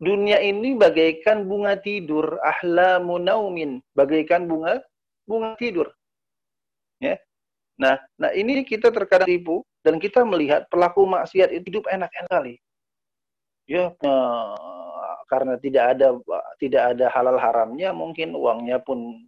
dunia 0.00 0.40
ini 0.40 0.76
bagaikan 0.76 1.48
bunga 1.48 1.76
tidur, 1.80 2.36
ahlamu 2.44 3.16
naumin, 3.16 3.80
bagaikan 3.96 4.44
bunga 4.44 4.80
bunga 5.24 5.56
tidur. 5.56 5.88
Ya. 7.00 7.20
Nah, 7.76 8.00
nah 8.16 8.32
ini 8.32 8.64
kita 8.64 8.88
terkadang 8.88 9.28
tipu 9.28 9.60
dan 9.84 10.00
kita 10.00 10.24
melihat 10.24 10.64
pelaku 10.72 11.04
maksiat 11.04 11.52
itu 11.52 11.76
hidup 11.76 11.84
enak-enak 11.92 12.32
kali 12.32 12.56
ya 13.66 13.90
uh, 13.90 15.18
karena 15.26 15.58
tidak 15.58 15.98
ada 15.98 16.08
tidak 16.62 16.82
ada 16.94 17.06
halal 17.10 17.36
haramnya 17.36 17.90
mungkin 17.90 18.32
uangnya 18.32 18.78
pun 18.82 19.26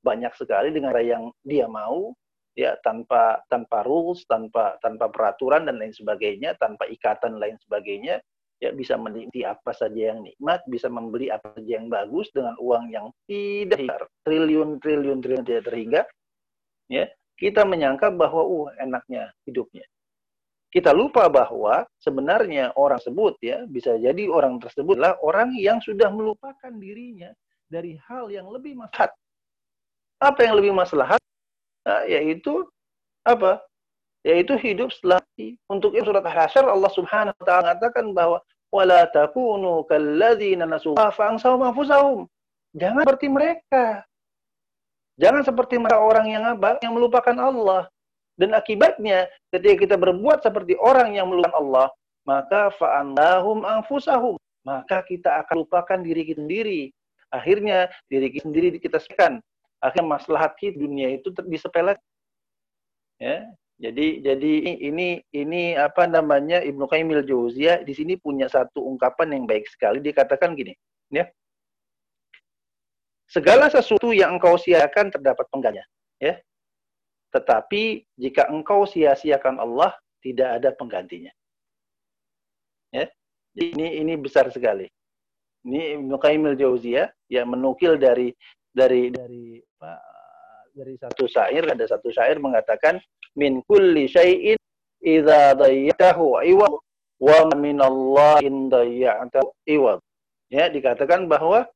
banyak 0.00 0.32
sekali 0.36 0.72
dengan 0.72 0.96
yang 1.00 1.28
dia 1.44 1.68
mau 1.68 2.12
ya 2.56 2.76
tanpa 2.80 3.44
tanpa 3.50 3.84
rules 3.84 4.24
tanpa 4.24 4.80
tanpa 4.80 5.10
peraturan 5.10 5.68
dan 5.68 5.80
lain 5.80 5.92
sebagainya 5.92 6.56
tanpa 6.56 6.88
ikatan 6.88 7.36
lain 7.36 7.60
sebagainya 7.60 8.20
ya 8.62 8.70
bisa 8.70 8.94
menikmati 8.94 9.42
apa 9.42 9.74
saja 9.74 10.14
yang 10.14 10.22
nikmat 10.22 10.62
bisa 10.70 10.86
membeli 10.86 11.28
apa 11.28 11.52
saja 11.58 11.70
yang 11.82 11.90
bagus 11.90 12.30
dengan 12.30 12.54
uang 12.62 12.84
yang 12.88 13.06
tidak 13.26 14.08
triliun 14.22 14.78
triliun 14.78 15.18
triliun 15.20 15.44
tidak 15.44 15.64
terhingga 15.66 16.02
ya 16.88 17.04
kita 17.34 17.66
menyangka 17.66 18.14
bahwa 18.14 18.46
uh 18.46 18.68
enaknya 18.78 19.34
hidupnya 19.44 19.84
kita 20.74 20.90
lupa 20.90 21.30
bahwa 21.30 21.86
sebenarnya 22.02 22.74
orang 22.74 22.98
tersebut 22.98 23.38
ya 23.38 23.62
bisa 23.70 23.94
jadi 23.94 24.26
orang 24.26 24.58
tersebut 24.58 24.98
adalah 24.98 25.14
orang 25.22 25.54
yang 25.54 25.78
sudah 25.78 26.10
melupakan 26.10 26.72
dirinya 26.74 27.30
dari 27.70 27.94
hal 28.10 28.26
yang 28.26 28.50
lebih 28.50 28.74
maslahat. 28.74 29.14
Apa 30.18 30.40
yang 30.42 30.58
lebih 30.58 30.74
maslahat? 30.74 31.22
Nah, 31.86 32.02
yaitu 32.10 32.66
apa? 33.22 33.62
Yaitu 34.26 34.58
hidup 34.58 34.90
setelah 34.90 35.22
untuk 35.70 35.94
surat 35.94 36.26
Al-Hasyr 36.26 36.66
Allah 36.66 36.90
Subhanahu 36.90 37.38
wa 37.38 37.44
taala 37.46 37.62
mengatakan 37.70 38.10
bahwa 38.10 38.38
wala 38.74 39.06
takunu 39.14 39.86
kalladzina 39.86 40.66
nasu 40.66 40.90
anfusahum. 40.98 42.26
Jangan 42.74 43.06
seperti 43.06 43.30
mereka. 43.30 44.02
Jangan 45.22 45.46
seperti 45.46 45.78
mereka 45.78 46.02
orang 46.02 46.26
yang 46.26 46.42
apa? 46.42 46.82
Yang 46.82 46.92
melupakan 46.98 47.36
Allah. 47.38 47.86
Dan 48.34 48.50
akibatnya 48.50 49.30
ketika 49.54 49.74
kita 49.86 49.96
berbuat 49.98 50.42
seperti 50.42 50.74
orang 50.82 51.14
yang 51.14 51.30
melupakan 51.30 51.54
Allah, 51.54 51.86
maka 52.26 52.72
fa'annahum 52.74 53.62
anfusahum. 53.62 54.34
Maka 54.64 55.04
kita 55.04 55.44
akan 55.44 55.62
lupakan 55.68 55.98
diri 56.00 56.24
kita 56.24 56.40
sendiri. 56.40 56.80
Akhirnya 57.30 57.92
diri 58.08 58.32
kita 58.32 58.44
sendiri 58.48 58.66
kita 58.80 58.98
sekan. 58.98 59.38
Akhirnya 59.78 60.16
maslahat 60.16 60.56
kita 60.56 60.80
dunia 60.80 61.20
itu 61.20 61.30
disepelekan. 61.44 62.00
Ya. 63.20 63.44
Jadi 63.74 64.22
jadi 64.22 64.52
ini 64.86 65.18
ini 65.34 65.74
apa 65.74 66.06
namanya 66.06 66.62
Ibnu 66.62 66.86
Qayyim 66.86 67.10
al-Jauziyah 67.10 67.82
di 67.82 67.90
sini 67.90 68.14
punya 68.14 68.46
satu 68.46 68.86
ungkapan 68.86 69.34
yang 69.34 69.44
baik 69.50 69.66
sekali. 69.66 69.98
Dia 69.98 70.14
katakan 70.14 70.54
gini, 70.54 70.78
ya. 71.10 71.26
Segala 73.26 73.66
sesuatu 73.66 74.14
yang 74.14 74.38
engkau 74.38 74.54
sia-siakan 74.54 75.10
terdapat 75.10 75.50
penggantinya, 75.50 75.82
ya. 76.22 76.38
Tetapi 77.34 78.06
jika 78.14 78.46
engkau 78.46 78.86
sia-siakan 78.86 79.58
Allah, 79.58 79.90
tidak 80.22 80.62
ada 80.62 80.70
penggantinya. 80.70 81.34
Ya. 82.94 83.10
Ini 83.58 84.02
ini 84.02 84.14
besar 84.14 84.50
sekali. 84.54 84.86
Ini 85.66 85.98
Ibnu 85.98 86.14
Qayyim 86.14 86.54
al-Jauziyah 86.54 87.10
yang 87.34 87.50
menukil 87.50 87.98
dari 87.98 88.30
dari 88.70 89.10
dari 89.10 89.58
dari 90.74 90.94
satu 90.98 91.26
syair 91.30 91.62
ada 91.70 91.86
satu 91.86 92.10
syair 92.10 92.42
mengatakan 92.42 92.98
min 93.38 93.62
kulli 93.66 94.10
syai'in 94.10 94.58
idza 95.02 95.54
dayyatahu 95.54 96.42
iwad 96.42 96.74
wa 97.22 97.38
min 97.54 97.78
Allah 97.78 98.42
in 98.42 98.70
dayyatahu 98.70 99.54
iwad. 99.70 99.98
Ya, 100.50 100.70
dikatakan 100.70 101.26
bahwa 101.26 101.66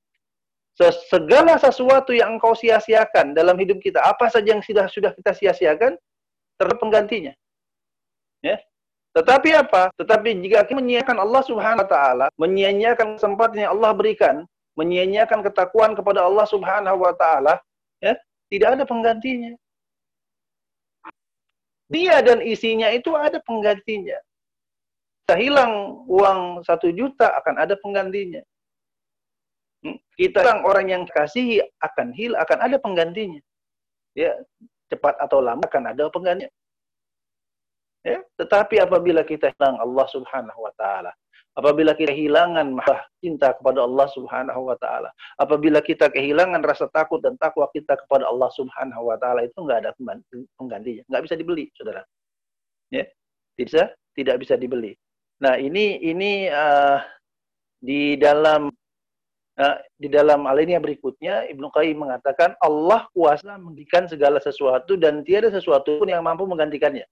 segala 1.10 1.58
sesuatu 1.58 2.14
yang 2.14 2.38
engkau 2.38 2.54
sia-siakan 2.54 3.34
dalam 3.34 3.58
hidup 3.58 3.82
kita, 3.82 3.98
apa 3.98 4.30
saja 4.30 4.54
yang 4.54 4.62
sudah 4.62 4.86
sudah 4.86 5.10
kita 5.10 5.34
sia-siakan, 5.34 5.98
terdapat 6.54 6.78
penggantinya. 6.78 7.34
Ya. 8.38 8.62
Tetapi 9.18 9.50
apa? 9.58 9.90
Tetapi 9.98 10.38
jika 10.46 10.62
kita 10.62 10.78
menyia-nyiakan 10.78 11.18
Allah 11.18 11.42
Subhanahu 11.42 11.82
wa 11.82 11.90
taala, 11.90 12.26
menyia-nyiakan 12.38 13.18
kesempatan 13.18 13.66
yang 13.66 13.72
Allah 13.74 13.90
berikan, 13.90 14.46
menyia-nyiakan 14.78 15.42
ketakuan 15.42 15.98
kepada 15.98 16.22
Allah 16.22 16.46
Subhanahu 16.46 17.02
wa 17.02 17.10
taala, 17.18 17.58
ya, 17.98 18.14
tidak 18.46 18.78
ada 18.78 18.84
penggantinya. 18.86 19.58
Dia 21.90 22.22
dan 22.22 22.44
isinya 22.44 22.92
itu 22.94 23.16
ada 23.18 23.42
penggantinya. 23.42 24.20
Kita 25.24 25.34
hilang 25.40 26.04
uang 26.06 26.62
satu 26.62 26.92
juta 26.94 27.34
akan 27.42 27.58
ada 27.58 27.74
penggantinya. 27.80 28.44
Kita 30.18 30.42
orang 30.42 30.60
orang 30.66 30.86
yang 30.90 31.02
kasihi 31.06 31.62
akan 31.78 32.10
hil 32.10 32.34
akan 32.34 32.58
ada 32.58 32.76
penggantinya. 32.82 33.38
Ya, 34.18 34.34
cepat 34.90 35.14
atau 35.22 35.38
lama 35.38 35.62
akan 35.62 35.94
ada 35.94 36.10
penggantinya. 36.10 36.50
Ya, 38.02 38.18
tetapi 38.34 38.82
apabila 38.82 39.22
kita 39.22 39.54
hilang 39.54 39.78
Allah 39.78 40.06
Subhanahu 40.10 40.58
wa 40.58 40.74
taala, 40.74 41.14
apabila 41.54 41.94
kita 41.94 42.10
kehilangan 42.10 42.82
cinta 43.22 43.54
kepada 43.54 43.86
Allah 43.86 44.06
Subhanahu 44.10 44.60
wa 44.66 44.76
taala, 44.82 45.10
apabila 45.38 45.78
kita 45.78 46.10
kehilangan 46.10 46.66
rasa 46.66 46.90
takut 46.90 47.22
dan 47.22 47.38
takwa 47.38 47.70
kita 47.70 47.94
kepada 47.94 48.26
Allah 48.26 48.50
Subhanahu 48.58 49.06
wa 49.06 49.16
taala 49.22 49.46
itu 49.46 49.54
enggak 49.62 49.86
ada 49.86 49.90
penggantinya, 50.58 51.02
enggak 51.06 51.22
bisa 51.30 51.34
dibeli, 51.38 51.70
Saudara. 51.78 52.02
Ya. 52.90 53.06
Tidak 53.58 54.14
tidak 54.14 54.36
bisa 54.38 54.54
dibeli. 54.54 54.94
Nah, 55.42 55.58
ini 55.58 55.98
ini 56.02 56.46
uh, 56.46 57.02
di 57.78 58.14
dalam 58.18 58.70
uh, 59.58 59.76
di 59.98 60.08
dalam 60.08 60.46
alinea 60.46 60.78
berikutnya 60.78 61.50
Ibnu 61.50 61.68
Qayyim 61.74 61.98
mengatakan 61.98 62.54
Allah 62.62 63.04
kuasa 63.12 63.58
memberikan 63.58 64.06
segala 64.06 64.38
sesuatu 64.38 64.94
dan 64.94 65.26
tiada 65.26 65.50
sesuatu 65.50 65.98
pun 65.98 66.08
yang 66.08 66.22
mampu 66.22 66.46
menggantikannya. 66.46 67.04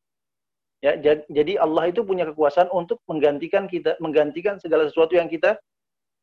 Ya, 0.84 0.92
jadi 1.32 1.56
Allah 1.56 1.88
itu 1.90 2.04
punya 2.04 2.28
kekuasaan 2.28 2.68
untuk 2.68 3.00
menggantikan 3.08 3.64
kita, 3.66 3.96
menggantikan 3.98 4.60
segala 4.60 4.86
sesuatu 4.86 5.16
yang 5.16 5.26
kita 5.26 5.56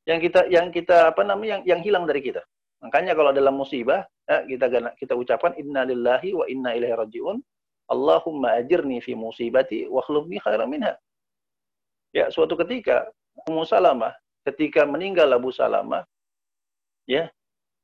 yang 0.05 0.19
kita 0.21 0.39
yang 0.47 0.67
kita 0.69 1.09
apa 1.09 1.25
namanya 1.25 1.59
yang 1.59 1.61
yang 1.75 1.79
hilang 1.81 2.05
dari 2.05 2.21
kita. 2.21 2.39
Makanya 2.83 3.17
kalau 3.17 3.31
dalam 3.33 3.55
musibah 3.55 4.05
ya, 4.29 4.45
kita 4.45 4.93
kita 4.99 5.13
ucapkan 5.15 5.57
innalillahi 5.57 6.37
wa 6.37 6.45
inna 6.47 6.75
ilaihi 6.77 6.95
rajiun. 6.95 7.41
Allahumma 7.91 8.61
ajirni 8.61 9.03
fi 9.03 9.17
musibati 9.17 9.89
wa 9.89 9.99
khlufni 10.05 10.39
khairan 10.39 10.69
minha. 10.69 10.95
Ya, 12.13 12.29
suatu 12.29 12.53
ketika 12.55 13.09
Ummu 13.49 13.65
Salamah 13.65 14.13
ketika 14.43 14.83
meninggal 14.83 15.31
Abu 15.31 15.49
Salamah 15.51 16.03
ya 17.07 17.27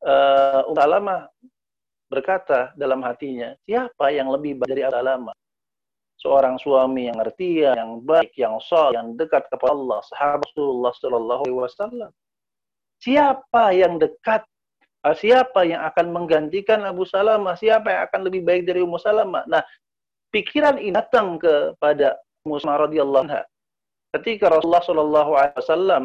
uh, 0.03 0.67
Ummu 0.67 0.79
Salamah 0.79 1.21
berkata 2.09 2.73
dalam 2.73 3.05
hatinya, 3.05 3.53
siapa 3.63 4.09
yang 4.09 4.33
lebih 4.33 4.57
baik 4.59 4.69
dari 4.69 4.83
Abu 4.83 4.97
Salamah? 4.97 5.35
seorang 6.19 6.59
suami 6.59 7.07
yang 7.07 7.17
ngerti, 7.17 7.63
yang 7.63 8.03
baik, 8.03 8.35
yang 8.35 8.59
sol, 8.59 8.91
yang 8.91 9.15
dekat 9.15 9.47
kepada 9.47 9.71
Allah, 9.71 9.99
sahabat 10.11 10.43
Rasulullah 10.51 10.91
Shallallahu 10.99 11.43
Alaihi 11.47 11.59
Wasallam. 11.63 12.11
Siapa 12.99 13.63
yang 13.71 13.95
dekat? 13.97 14.43
Ah, 14.99 15.15
siapa 15.15 15.63
yang 15.63 15.79
akan 15.79 16.11
menggantikan 16.11 16.83
Abu 16.83 17.07
Salamah? 17.07 17.55
Siapa 17.55 17.87
yang 17.87 18.01
akan 18.11 18.21
lebih 18.27 18.43
baik 18.43 18.67
dari 18.67 18.83
Ummu 18.83 18.99
Salamah? 18.99 19.47
Nah, 19.47 19.63
pikiran 20.35 20.75
ini 20.75 20.91
datang 20.91 21.39
kepada 21.39 22.19
Salamah 22.59 22.83
radhiyallahu 22.83 23.23
anha. 23.31 23.47
Ketika 24.11 24.51
Rasulullah 24.51 24.83
Shallallahu 24.83 25.31
Alaihi 25.39 25.55
Wasallam 25.63 26.03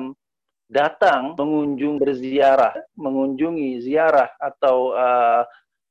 datang 0.69 1.37
mengunjung 1.37 2.01
berziarah, 2.01 2.75
mengunjungi 2.97 3.85
ziarah 3.85 4.33
atau 4.41 4.97
uh, 4.97 5.45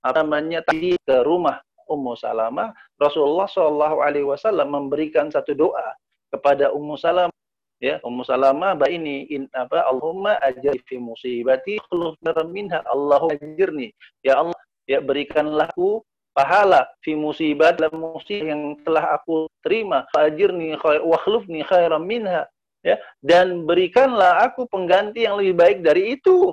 apa 0.03 0.19
namanya 0.19 0.65
tadi 0.65 0.99
ke 0.99 1.23
rumah 1.23 1.63
Ummu 1.87 2.15
Salamah, 2.15 2.71
Rasulullah 2.99 3.47
Shallallahu 3.47 3.97
Alaihi 4.03 4.27
Wasallam 4.27 4.71
memberikan 4.71 5.27
satu 5.29 5.55
doa 5.55 5.95
kepada 6.31 6.71
Ummu 6.71 6.95
Salamah. 6.99 7.35
Ya, 7.83 7.99
Ummu 7.99 8.23
Salamah 8.23 8.79
bah 8.79 8.87
ini 8.87 9.27
in, 9.27 9.51
apa 9.51 9.83
Allahumma 9.83 10.39
ajri 10.39 10.79
fi 10.87 10.95
musibati 10.95 11.75
khuluf 11.91 12.15
minha 12.47 12.79
Allahumma 12.87 13.35
ajirni. 13.35 13.91
Ya 14.23 14.39
Allah, 14.39 14.55
ya 14.87 15.03
berikanlah 15.03 15.67
aku 15.67 15.99
pahala 16.31 16.87
fi 17.03 17.11
musibat 17.13 17.77
dalam 17.83 17.99
musibah 17.99 18.55
yang 18.55 18.79
telah 18.87 19.19
aku 19.19 19.51
terima. 19.67 20.07
Ajirni 20.15 20.79
khair 20.79 21.03
wa 21.03 21.19
khlufni 21.19 21.59
khairan 21.67 22.07
minha. 22.07 22.47
Ya, 22.83 22.99
dan 23.23 23.63
berikanlah 23.63 24.43
aku 24.43 24.67
pengganti 24.67 25.23
yang 25.23 25.39
lebih 25.39 25.55
baik 25.55 25.77
dari 25.87 26.19
itu. 26.19 26.51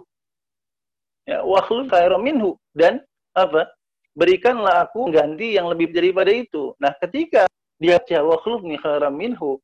Ya, 1.26 1.42
wa 1.42 1.58
khluf 1.66 1.90
khairan 1.90 2.22
minhu 2.22 2.54
dan 2.70 3.02
apa? 3.34 3.66
berikanlah 4.14 4.90
aku 4.90 5.08
ganti 5.14 5.54
yang 5.54 5.70
lebih 5.70 5.94
daripada 5.94 6.28
itu. 6.34 6.74
Nah, 6.82 6.92
ketika 6.98 7.46
dia 7.80 7.96
khulufni 8.44 8.76
khairam 8.76 9.14
minhu, 9.14 9.56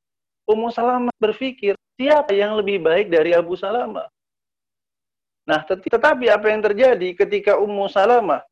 Ummu 0.46 0.70
Salamah 0.70 1.12
berpikir, 1.18 1.74
siapa 1.98 2.30
yang 2.30 2.54
lebih 2.54 2.78
baik 2.80 3.10
dari 3.10 3.34
Abu 3.34 3.58
Salamah? 3.58 4.06
Nah, 5.46 5.62
tetapi 5.66 6.30
apa 6.30 6.46
yang 6.50 6.62
terjadi 6.62 7.08
ketika 7.14 7.58
Ummu 7.58 7.90
Salamah 7.90 8.42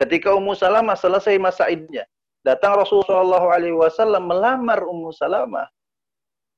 ketika 0.00 0.32
Ummu 0.32 0.56
Salamah 0.56 0.96
selesai 0.96 1.36
masa 1.36 1.68
idnya, 1.68 2.08
datang 2.40 2.80
Rasulullah 2.80 3.44
SAW 3.44 4.16
melamar 4.24 4.80
Ummu 4.88 5.12
Salamah. 5.12 5.68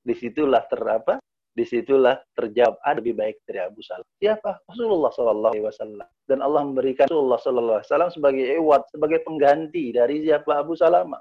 Di 0.03 0.15
situlah 0.19 0.67
terdapat 0.67 1.23
di 1.53 1.65
situlah 1.69 2.17
terjawab 2.33 2.81
ada 2.81 2.97
lebih 2.97 3.13
baik 3.13 3.45
dari 3.45 3.61
Abu 3.61 3.85
Salam. 3.85 4.09
Siapa? 4.17 4.65
Rasulullah 4.65 5.13
Sallallahu 5.13 5.53
Alaihi 5.53 5.67
Wasallam. 5.69 6.09
Dan 6.25 6.39
Allah 6.41 6.63
memberikan 6.65 7.05
Rasulullah 7.13 7.41
Sallallahu 7.41 7.77
Alaihi 7.77 7.89
Wasallam 7.93 8.13
sebagai 8.13 8.45
ewat, 8.57 8.83
sebagai 8.89 9.21
pengganti 9.21 9.85
dari 9.93 10.25
siapa 10.25 10.65
Abu 10.65 10.73
Salama. 10.73 11.21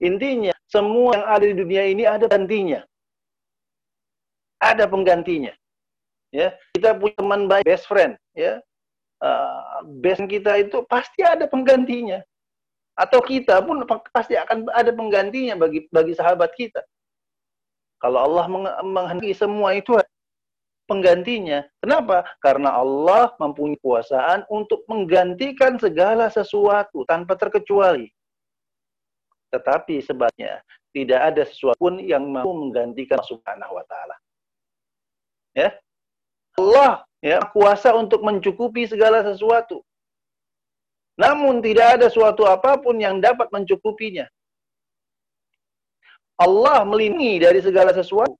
Intinya 0.00 0.56
semua 0.72 1.20
yang 1.20 1.26
ada 1.28 1.44
di 1.44 1.54
dunia 1.54 1.84
ini 1.84 2.08
ada 2.08 2.24
gantinya. 2.24 2.80
Ada 4.56 4.88
penggantinya. 4.88 5.52
Ya, 6.32 6.56
kita 6.72 6.96
punya 6.96 7.16
teman 7.20 7.44
baik, 7.44 7.68
best 7.68 7.84
friend, 7.84 8.16
ya. 8.32 8.56
Uh, 9.20 9.84
best 10.00 10.24
kita 10.32 10.64
itu 10.64 10.80
pasti 10.88 11.20
ada 11.20 11.44
penggantinya. 11.44 12.24
Atau 12.96 13.20
kita 13.20 13.60
pun 13.60 13.84
pasti 14.16 14.32
akan 14.32 14.64
ada 14.72 14.96
penggantinya 14.96 15.60
bagi 15.60 15.84
bagi 15.92 16.16
sahabat 16.16 16.56
kita. 16.56 16.80
Kalau 18.02 18.18
Allah 18.18 18.50
menghendaki 18.82 19.30
semua 19.30 19.78
itu 19.78 19.94
penggantinya. 20.90 21.62
Kenapa? 21.78 22.26
Karena 22.42 22.74
Allah 22.74 23.30
mempunyai 23.38 23.78
kuasaan 23.78 24.42
untuk 24.50 24.82
menggantikan 24.90 25.78
segala 25.78 26.26
sesuatu 26.26 27.06
tanpa 27.06 27.38
terkecuali. 27.38 28.10
Tetapi 29.54 30.02
sebabnya 30.02 30.66
tidak 30.90 31.20
ada 31.32 31.42
sesuatu 31.46 31.78
pun 31.78 32.02
yang 32.02 32.26
mampu 32.26 32.50
menggantikan 32.50 33.22
Subhanahu 33.22 33.78
wa 33.78 33.84
taala. 33.86 34.16
Ya. 35.54 35.78
Allah 36.58 37.06
ya 37.24 37.40
kuasa 37.48 37.96
untuk 37.96 38.20
mencukupi 38.20 38.84
segala 38.84 39.24
sesuatu. 39.24 39.80
Namun 41.16 41.62
tidak 41.62 42.00
ada 42.00 42.06
suatu 42.10 42.44
apa 42.44 42.76
pun 42.82 42.98
yang 42.98 43.22
dapat 43.22 43.48
mencukupinya. 43.54 44.26
Allah 46.42 46.82
melindungi 46.82 47.42
dari 47.42 47.62
segala 47.62 47.94
sesuatu. 47.94 48.34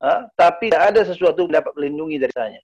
Ha? 0.00 0.28
Tapi 0.36 0.68
tidak 0.68 0.92
ada 0.92 1.00
sesuatu 1.04 1.44
yang 1.48 1.60
dapat 1.60 1.72
melindungi 1.76 2.16
dari 2.20 2.34
saya. 2.34 2.60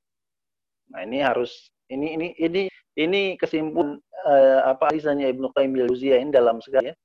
Nah, 0.93 1.01
ini 1.09 1.25
harus 1.25 1.73
ini 1.89 2.17
ini 2.17 2.27
ini 2.37 2.63
ini 3.01 3.21
kesimpulan 3.41 3.97
uh, 4.29 4.69
apa 4.69 4.93
misalnya 4.93 5.33
Ibnu 5.33 5.49
Qayyim 5.57 5.73
al-Jauziyah 5.77 6.19
ini 6.21 6.31
dalam 6.33 6.61
segala 6.61 6.93
ya. 6.93 6.97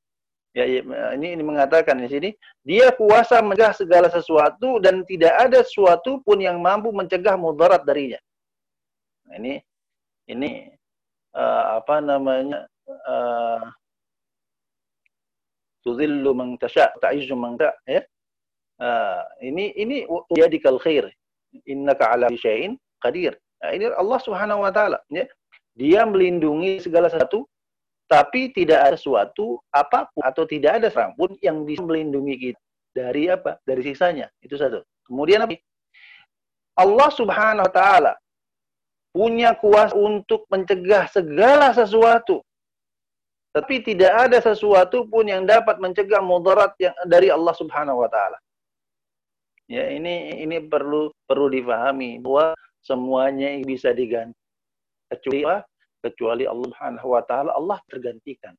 Ya, 0.58 0.66
ya, 0.66 0.82
ini 1.13 1.38
ini 1.38 1.44
mengatakan 1.46 2.02
di 2.02 2.10
sini 2.10 2.30
dia 2.66 2.90
kuasa 2.90 3.46
mencegah 3.46 3.78
segala 3.78 4.10
sesuatu 4.10 4.82
dan 4.82 5.06
tidak 5.06 5.30
ada 5.38 5.62
sesuatu 5.62 6.18
pun 6.26 6.42
yang 6.42 6.58
mampu 6.58 6.90
mencegah 6.90 7.38
mudarat 7.38 7.86
darinya. 7.86 8.18
Nah, 9.30 9.38
ini 9.38 9.54
ini 10.26 10.66
uh, 11.38 11.78
apa 11.78 12.02
namanya 12.02 12.66
uh, 12.90 13.70
Tuzillu 15.88 16.36
man 16.36 16.60
tasha, 16.60 16.91
ta'izzu 17.00 17.32
man 17.39 17.56
ta, 17.56 17.71
ya. 17.88 18.04
Uh, 18.78 19.23
ini 19.39 19.71
ini 19.80 20.04
yadikal 20.36 20.76
khair. 20.84 21.08
Innaka 21.63 22.12
ala 22.12 22.28
syai'in 22.36 22.76
qadir. 23.00 23.39
Nah, 23.63 23.71
ini 23.71 23.88
Allah 23.95 24.19
Subhanahu 24.19 24.67
wa 24.67 24.71
taala, 24.76 25.00
ya. 25.08 25.23
Dia 25.80 26.04
melindungi 26.04 26.84
segala 26.84 27.08
sesuatu 27.08 27.47
tapi 28.08 28.56
tidak 28.56 28.80
ada 28.88 28.95
sesuatu 28.95 29.60
apa 29.76 30.08
pun 30.15 30.23
atau 30.23 30.47
tidak 30.47 30.80
ada 30.80 30.88
seorang 30.88 31.13
pun 31.19 31.36
yang 31.43 31.67
bisa 31.67 31.84
melindungi 31.84 32.36
kita 32.39 32.62
dari 32.95 33.28
apa? 33.28 33.60
Dari 33.67 33.84
sisanya. 33.84 34.32
Itu 34.39 34.56
satu. 34.56 34.82
Kemudian 35.06 35.43
apa? 35.43 35.60
Allah 36.80 37.10
Subhanahu 37.12 37.67
wa 37.67 37.73
taala 37.73 38.13
punya 39.12 39.54
kuasa 39.60 39.93
untuk 39.93 40.47
mencegah 40.47 41.12
segala 41.12 41.76
sesuatu. 41.76 42.41
Tapi 43.58 43.82
tidak 43.82 44.13
ada 44.30 44.38
sesuatu 44.38 45.10
pun 45.10 45.26
yang 45.26 45.41
dapat 45.41 45.82
mencegah 45.82 46.22
mudarat 46.22 46.78
yang 46.78 46.93
dari 47.10 47.34
Allah 47.34 47.58
Subhanahu 47.58 48.06
wa 48.06 48.10
taala. 48.10 48.38
Ya, 49.65 49.89
ini 49.89 50.46
ini 50.46 50.62
perlu 50.62 51.10
perlu 51.26 51.50
difahami 51.50 52.22
bahwa 52.22 52.54
semuanya 52.86 53.58
bisa 53.65 53.98
diganti. 53.98 54.38
Kecuali? 55.10 55.65
Kecuali 56.06 56.46
Allah 56.46 56.70
Subhanahu 56.70 57.08
wa 57.10 57.24
taala 57.26 57.52
Allah 57.58 57.82
tergantikan. 57.89 58.54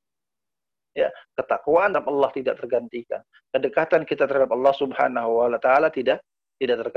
Ya, 0.98 1.14
ketakwaan 1.38 1.94
terhadap 1.94 2.10
Allah 2.10 2.30
tidak 2.34 2.54
tergantikan. 2.58 3.22
Kedekatan 3.54 4.02
kita 4.02 4.26
terhadap 4.26 4.50
Allah 4.50 4.74
Subhanahu 4.74 5.30
wa 5.46 5.60
taala 5.62 5.94
tidak 5.94 6.26
tidak 6.58 6.90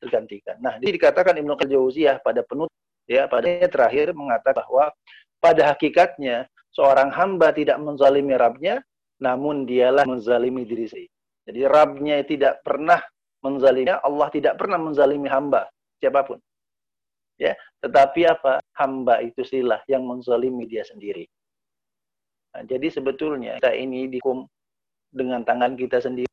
tergantikan. 0.00 0.56
Nah, 0.56 0.80
ini 0.80 0.96
dikatakan 0.96 1.36
Ibnu 1.36 1.52
Qayyim 1.52 2.16
pada 2.24 2.40
penutup 2.40 2.72
ya 3.04 3.28
pada 3.28 3.68
terakhir 3.68 4.16
mengatakan 4.16 4.64
bahwa 4.64 4.88
pada 5.36 5.68
hakikatnya 5.68 6.48
seorang 6.74 7.14
hamba 7.14 7.54
tidak 7.54 7.78
menzalimi 7.80 8.34
Rabbnya, 8.34 8.82
namun 9.22 9.64
dialah 9.64 10.04
menzalimi 10.04 10.66
diri 10.66 10.84
sendiri. 10.90 11.12
Jadi 11.44 11.60
Rabbnya 11.64 12.16
tidak 12.26 12.60
pernah 12.66 13.00
menzalimi, 13.40 13.94
Allah 13.94 14.28
tidak 14.34 14.54
pernah 14.58 14.78
menzalimi 14.80 15.28
hamba 15.30 15.70
siapa 16.02 16.26
pun. 16.26 16.38
Ya, 17.38 17.54
tetapi 17.82 18.30
apa? 18.30 18.62
Hamba 18.78 19.18
itu 19.22 19.42
silah 19.42 19.82
yang 19.90 20.06
menzalimi 20.06 20.66
dia 20.70 20.86
sendiri. 20.86 21.26
Nah, 22.54 22.62
jadi 22.62 22.86
sebetulnya 22.90 23.58
kita 23.58 23.74
ini 23.74 24.06
dihukum 24.06 24.46
dengan 25.10 25.42
tangan 25.42 25.74
kita 25.74 25.98
sendiri 25.98 26.30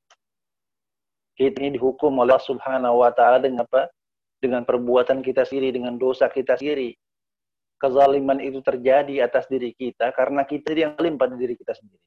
kita 1.41 1.57
ini 1.57 1.81
dihukum 1.81 2.21
oleh 2.21 2.37
Allah 2.37 2.45
Subhanahu 2.45 3.01
wa 3.01 3.09
taala 3.09 3.41
dengan 3.41 3.65
apa? 3.65 3.89
Dengan 4.37 4.61
perbuatan 4.61 5.25
kita 5.25 5.41
sendiri, 5.41 5.73
dengan 5.73 5.97
dosa 5.97 6.29
kita 6.29 6.57
sendiri. 6.57 6.93
Kezaliman 7.81 8.37
itu 8.37 8.61
terjadi 8.61 9.25
atas 9.25 9.49
diri 9.49 9.73
kita 9.73 10.13
karena 10.13 10.45
kita 10.45 10.69
yang 10.77 10.93
zalim 10.93 11.17
pada 11.17 11.33
diri 11.33 11.57
kita 11.57 11.73
sendiri. 11.73 12.05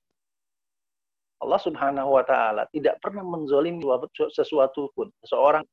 Allah 1.43 1.59
Subhanahu 1.59 2.15
wa 2.15 2.23
taala 2.23 2.71
tidak 2.71 3.03
pernah 3.03 3.27
menzalimi 3.27 3.83
sesuatu 4.31 4.95
pun 4.95 5.11
seseorang 5.27 5.67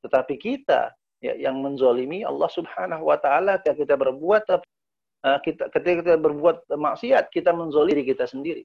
tetapi 0.00 0.34
kita 0.40 0.96
ya, 1.20 1.36
yang 1.36 1.60
menzalimi 1.60 2.24
Allah 2.24 2.48
Subhanahu 2.48 3.04
wa 3.12 3.20
taala 3.20 3.60
ketika 3.60 3.76
kita 3.76 3.94
berbuat 4.00 4.42
uh, 4.48 5.38
kita 5.44 5.68
ketika 5.68 5.94
kita 6.00 6.16
berbuat 6.16 6.64
maksiat 6.72 7.28
kita 7.28 7.52
menzalimi 7.52 8.00
diri 8.00 8.04
kita 8.16 8.24
sendiri. 8.24 8.64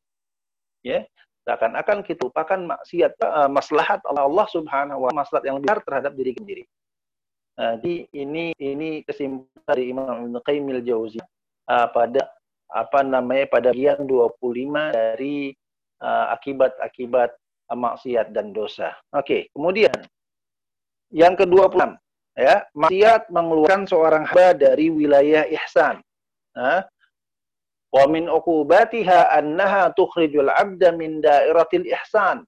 Ya, 0.85 1.03
seakan-akan 1.43 2.05
kita 2.07 2.31
lupakan 2.31 2.79
maksiat 2.79 3.19
uh, 3.21 3.49
maslahat 3.51 3.99
Allah 4.07 4.47
Subhanahu 4.49 5.03
wa 5.03 5.11
maslahat 5.11 5.43
yang 5.43 5.59
lebih 5.59 5.83
terhadap 5.83 6.15
diri 6.15 6.31
sendiri. 6.31 6.63
Uh, 7.55 7.79
jadi 7.79 7.95
ini 8.11 8.51
ini 8.59 8.99
kesimpulan 9.07 9.63
dari 9.63 9.87
Imam 9.87 10.27
Ibnu 10.27 10.39
Qayyim 10.43 10.75
al-Jauziyah 10.75 11.27
uh, 11.71 11.87
pada 11.95 12.27
apa 12.67 12.99
namanya 12.99 13.47
pada 13.47 13.71
bagian 13.71 14.03
25 14.03 14.91
dari 14.91 15.55
akibat-akibat 16.03 17.29
uh, 17.31 17.71
uh, 17.71 17.77
maksiat 17.79 18.35
dan 18.35 18.51
dosa. 18.51 18.91
Oke, 19.15 19.23
okay, 19.23 19.41
kemudian 19.55 19.95
yang 21.15 21.39
ke-26 21.39 21.95
ya, 22.35 22.67
maksiat 22.75 23.31
mengeluarkan 23.31 23.87
seorang 23.87 24.27
hamba 24.27 24.51
dari 24.51 24.91
wilayah 24.91 25.47
ihsan. 25.55 26.03
Uh, 26.51 26.83
Wa 27.95 28.11
min 28.11 28.27
uqubatiha 28.27 29.31
annaha 29.39 29.87
tukhrijul 29.95 30.51
'abda 30.51 30.91
min 30.91 31.23
dairatil 31.23 31.87
ihsan. 31.95 32.43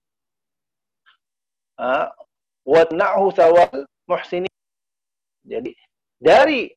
Wa 2.67 2.81
na'hu 2.91 3.31
thawal 3.31 3.87
muhsinin. 4.11 4.51
Jadi 5.47 5.71
dari 6.19 6.67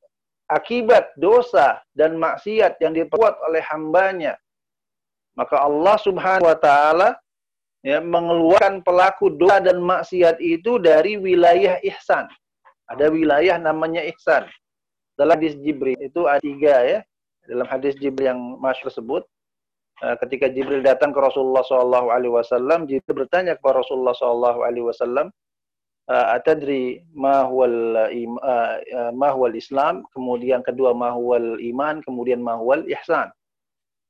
akibat 0.47 1.15
dosa 1.19 1.83
dan 1.93 2.15
maksiat 2.17 2.79
yang 2.79 2.95
diperbuat 2.95 3.43
oleh 3.51 3.63
hambanya, 3.71 4.39
maka 5.35 5.59
Allah 5.59 5.97
Subhanahu 5.99 6.49
wa 6.49 6.59
taala 6.59 7.09
ya, 7.83 7.99
mengeluarkan 7.99 8.87
pelaku 8.87 9.35
dosa 9.35 9.59
dan 9.59 9.83
maksiat 9.83 10.39
itu 10.39 10.79
dari 10.79 11.19
wilayah 11.19 11.83
ihsan. 11.83 12.31
Ada 12.91 13.11
wilayah 13.11 13.59
namanya 13.59 14.03
ihsan. 14.15 14.47
Dalam 15.15 15.37
hadis 15.39 15.59
Jibril 15.61 15.99
itu 16.01 16.25
ada 16.27 16.41
tiga 16.41 16.81
ya 16.81 17.01
dalam 17.51 17.67
hadis 17.67 17.99
Jibril 17.99 18.31
yang 18.31 18.41
masyhur 18.63 18.95
tersebut 18.95 19.23
uh, 20.07 20.17
ketika 20.23 20.47
Jibril 20.47 20.87
datang 20.87 21.11
ke 21.11 21.19
Rasulullah 21.19 21.67
SAW 21.67 22.87
Jibril 22.87 23.27
bertanya 23.27 23.59
kepada 23.59 23.83
Rasulullah 23.83 24.15
SAW 24.15 25.35
atadri 26.11 27.07
ma 27.15 27.47
huwal 27.47 27.95
uh, 27.95 29.11
ma 29.15 29.29
huwal 29.31 29.55
Islam 29.55 30.03
kemudian 30.11 30.59
kedua 30.67 30.91
ma 30.91 31.15
huwal 31.15 31.63
iman 31.63 32.03
kemudian 32.03 32.43
ma 32.43 32.59
huwal 32.59 32.83
ihsan. 32.91 33.31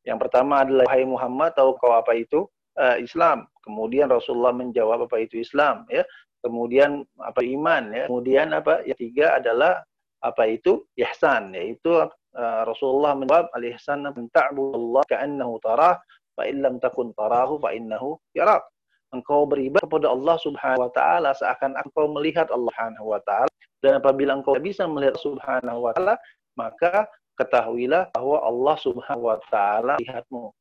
Yang 0.09 0.29
pertama 0.29 0.65
adalah 0.65 0.89
hai 0.89 1.05
Muhammad 1.05 1.53
tahu 1.53 1.77
kau 1.77 1.93
apa 1.93 2.17
itu? 2.17 2.49
Islam. 2.97 3.45
Kemudian 3.61 4.09
Rasulullah 4.09 4.57
menjawab 4.57 5.05
apa 5.05 5.21
itu 5.21 5.45
Islam? 5.45 5.85
Ya. 5.93 6.01
Kemudian 6.41 7.05
apa 7.21 7.45
iman? 7.45 7.93
Ya. 7.93 8.09
Kemudian 8.09 8.57
apa? 8.57 8.81
Yang 8.89 8.99
tiga 9.05 9.37
adalah 9.37 9.85
apa 10.25 10.49
itu 10.49 10.89
ihsan? 10.97 11.53
Yaitu 11.53 11.93
Rasulullah 12.65 13.13
menjawab 13.13 13.53
al-ihsan 13.53 14.09
an 14.09 14.17
ta'budallah 14.33 15.05
ka'annahu 15.13 15.61
tarah 15.61 16.01
fa 16.33 16.49
in 16.49 16.65
lam 16.65 16.81
takun 16.81 17.13
tarahu 17.13 17.61
fa 17.61 17.77
innahu 17.77 18.17
yarak. 18.33 18.65
Engkau 19.11 19.43
beribadah 19.43 19.83
kepada 19.91 20.07
Allah 20.07 20.37
Subhanahu 20.39 20.87
wa 20.87 20.93
taala 20.95 21.31
seakan 21.35 21.75
engkau 21.83 22.07
melihat 22.15 22.47
Allah 22.55 22.71
Subhanahu 22.71 23.07
wa 23.11 23.21
taala 23.27 23.51
dan 23.83 23.99
apabila 23.99 24.39
engkau 24.39 24.55
bisa 24.63 24.87
melihat 24.87 25.19
Subhanahu 25.19 25.83
wa 25.83 25.91
taala 25.97 26.15
maka 26.55 27.11
ketahuilah 27.35 28.13
bahwa 28.15 28.39
Allah 28.45 28.77
Subhanahu 28.79 29.27
wa 29.35 29.39
taala 29.51 29.99
melihatmu. 29.99 30.55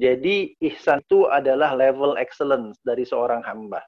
Jadi 0.00 0.56
ihsan 0.72 1.04
itu 1.04 1.28
adalah 1.28 1.76
level 1.76 2.16
excellence 2.16 2.80
dari 2.80 3.04
seorang 3.04 3.44
hamba. 3.44 3.84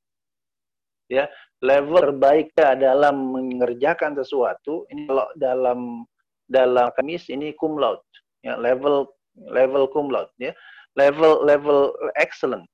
Ya, 1.08 1.28
level 1.64 2.12
terbaik 2.12 2.52
dalam 2.56 3.32
mengerjakan 3.32 4.12
sesuatu 4.12 4.84
ini 4.92 5.08
kalau 5.08 5.28
dalam 5.40 6.04
dalam 6.48 6.92
kamis 6.92 7.32
ini 7.32 7.56
cum 7.56 7.80
laude 7.80 8.04
ya 8.44 8.60
level 8.60 9.08
level 9.48 9.88
cum 9.88 10.12
laude 10.12 10.28
ya 10.36 10.52
level 11.00 11.40
level 11.40 11.96
excellent 12.20 12.68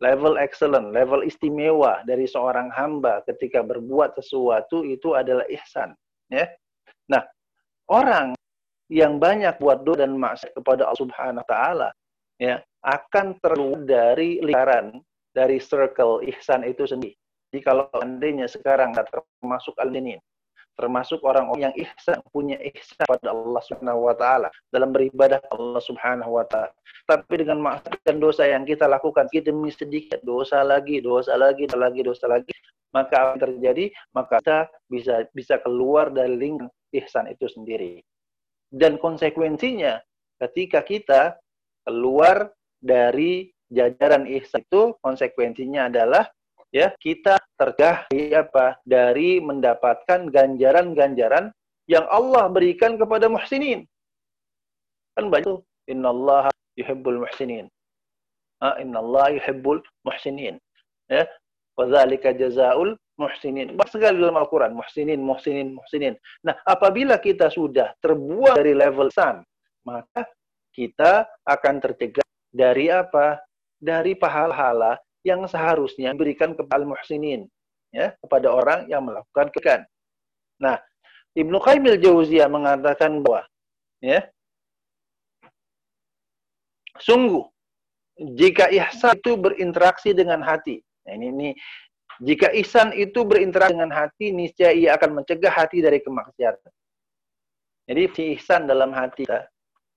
level 0.00 0.40
excellent 0.40 0.92
level 0.96 1.20
istimewa 1.24 2.00
dari 2.08 2.24
seorang 2.24 2.72
hamba 2.72 3.20
ketika 3.28 3.60
berbuat 3.60 4.16
sesuatu 4.16 4.84
itu 4.84 5.16
adalah 5.16 5.44
ihsan 5.48 5.92
ya 6.32 6.48
nah 7.06 7.24
orang 7.88 8.32
yang 8.90 9.22
banyak 9.22 9.54
buat 9.62 9.86
doa 9.86 10.02
dan 10.02 10.18
maksiat 10.18 10.50
kepada 10.56 10.90
Allah 10.90 11.00
Subhanahu 11.00 11.44
wa 11.46 11.48
taala 11.48 11.88
ya 12.42 12.58
akan 12.82 13.36
terkeluar 13.38 13.84
dari 13.84 14.40
lingkaran 14.40 14.98
dari 15.30 15.62
circle 15.62 16.24
ihsan 16.26 16.66
itu 16.66 16.88
sendiri. 16.88 17.14
Jadi 17.50 17.60
kalau 17.62 17.86
seandainya 17.94 18.46
sekarang 18.46 18.94
termasuk 18.94 19.74
al-dinin, 19.78 20.18
termasuk 20.80 21.20
orang-orang 21.20 21.68
yang 21.68 21.74
ihsan 21.84 22.24
punya 22.32 22.56
ihsan 22.72 23.04
pada 23.04 23.28
Allah 23.28 23.60
Subhanahu 23.68 24.08
wa 24.08 24.14
taala 24.16 24.48
dalam 24.72 24.96
beribadah 24.96 25.36
Allah 25.52 25.82
Subhanahu 25.84 26.40
wa 26.40 26.44
taala. 26.48 26.72
Tapi 27.04 27.44
dengan 27.44 27.60
maksiat 27.60 28.00
dan 28.08 28.16
dosa 28.16 28.48
yang 28.48 28.64
kita 28.64 28.88
lakukan 28.88 29.28
kita 29.28 29.52
demi 29.52 29.68
sedikit 29.68 30.24
dosa 30.24 30.64
lagi, 30.64 31.04
dosa 31.04 31.36
lagi, 31.36 31.68
dosa 31.68 31.78
lagi, 31.78 32.00
dosa 32.00 32.24
lagi, 32.24 32.54
maka 32.96 33.14
apa 33.14 33.28
yang 33.36 33.40
terjadi? 33.44 33.84
Maka 34.16 34.40
kita 34.40 34.60
bisa 34.88 35.14
bisa 35.36 35.54
keluar 35.60 36.08
dari 36.08 36.32
lingkungan 36.34 36.72
ihsan 36.96 37.28
itu 37.28 37.46
sendiri. 37.46 38.00
Dan 38.72 38.96
konsekuensinya 38.96 40.00
ketika 40.40 40.80
kita 40.80 41.36
keluar 41.84 42.50
dari 42.80 43.52
jajaran 43.70 44.26
ihsan 44.40 44.64
itu 44.66 44.94
konsekuensinya 45.04 45.86
adalah 45.86 46.26
ya 46.70 46.94
kita 46.98 47.38
tergah 47.58 48.06
apa 48.10 48.78
dari 48.86 49.38
mendapatkan 49.42 50.30
ganjaran-ganjaran 50.30 51.52
yang 51.90 52.06
Allah 52.06 52.46
berikan 52.46 52.94
kepada 52.96 53.26
muhsinin. 53.26 53.86
Kan 55.18 55.28
banyak 55.28 55.60
innallaha 55.90 56.54
yuhibbul 56.78 57.26
muhsinin. 57.26 57.66
Ah 58.62 58.78
innallaha 58.78 59.34
yuhibbul 59.34 59.82
muhsinin. 60.06 60.56
Ya. 61.10 61.26
Wadzalika 61.74 62.30
jazaul 62.34 62.94
muhsinin. 63.18 63.74
Banyak 63.74 63.90
sekali 63.90 64.16
dalam 64.20 64.38
Al-Qur'an 64.38 64.72
muhsinin, 64.72 65.18
muhsinin, 65.18 65.74
muhsinin. 65.74 66.14
Nah, 66.46 66.54
apabila 66.64 67.18
kita 67.18 67.48
sudah 67.48 67.92
terbuang 68.04 68.56
dari 68.56 68.76
level 68.76 69.08
san, 69.10 69.42
maka 69.82 70.28
kita 70.70 71.26
akan 71.44 71.74
tercegah 71.82 72.26
dari 72.52 72.88
apa? 72.92 73.40
dari 73.80 74.12
pahala 74.12 75.00
yang 75.26 75.44
seharusnya 75.44 76.12
diberikan 76.16 76.56
kepada 76.56 76.82
al-muhsinin 76.82 77.44
ya 77.90 78.14
kepada 78.22 78.48
orang 78.50 78.86
yang 78.86 79.04
melakukan 79.04 79.50
kebaikan. 79.50 79.80
Nah, 80.62 80.78
Ibnu 81.34 81.58
Qayyim 81.58 81.98
Jauziyah 82.00 82.48
mengatakan 82.50 83.22
bahwa 83.22 83.46
ya 84.02 84.26
sungguh 86.98 87.44
jika 88.36 88.68
ihsan 88.68 89.16
itu 89.16 89.32
berinteraksi 89.36 90.12
dengan 90.12 90.44
hati. 90.44 90.84
Nah, 91.08 91.12
ini, 91.16 91.26
ini 91.32 91.48
jika 92.20 92.52
ihsan 92.60 92.92
itu 92.92 93.24
berinteraksi 93.24 93.72
dengan 93.72 93.92
hati, 93.92 94.28
niscaya 94.28 94.76
ia 94.76 94.92
akan 95.00 95.22
mencegah 95.22 95.52
hati 95.52 95.80
dari 95.80 96.04
kemaksiatan. 96.04 96.72
Jadi 97.88 98.02
si 98.12 98.22
ihsan 98.36 98.68
dalam 98.68 98.92
hati 98.92 99.24
kita, 99.24 99.48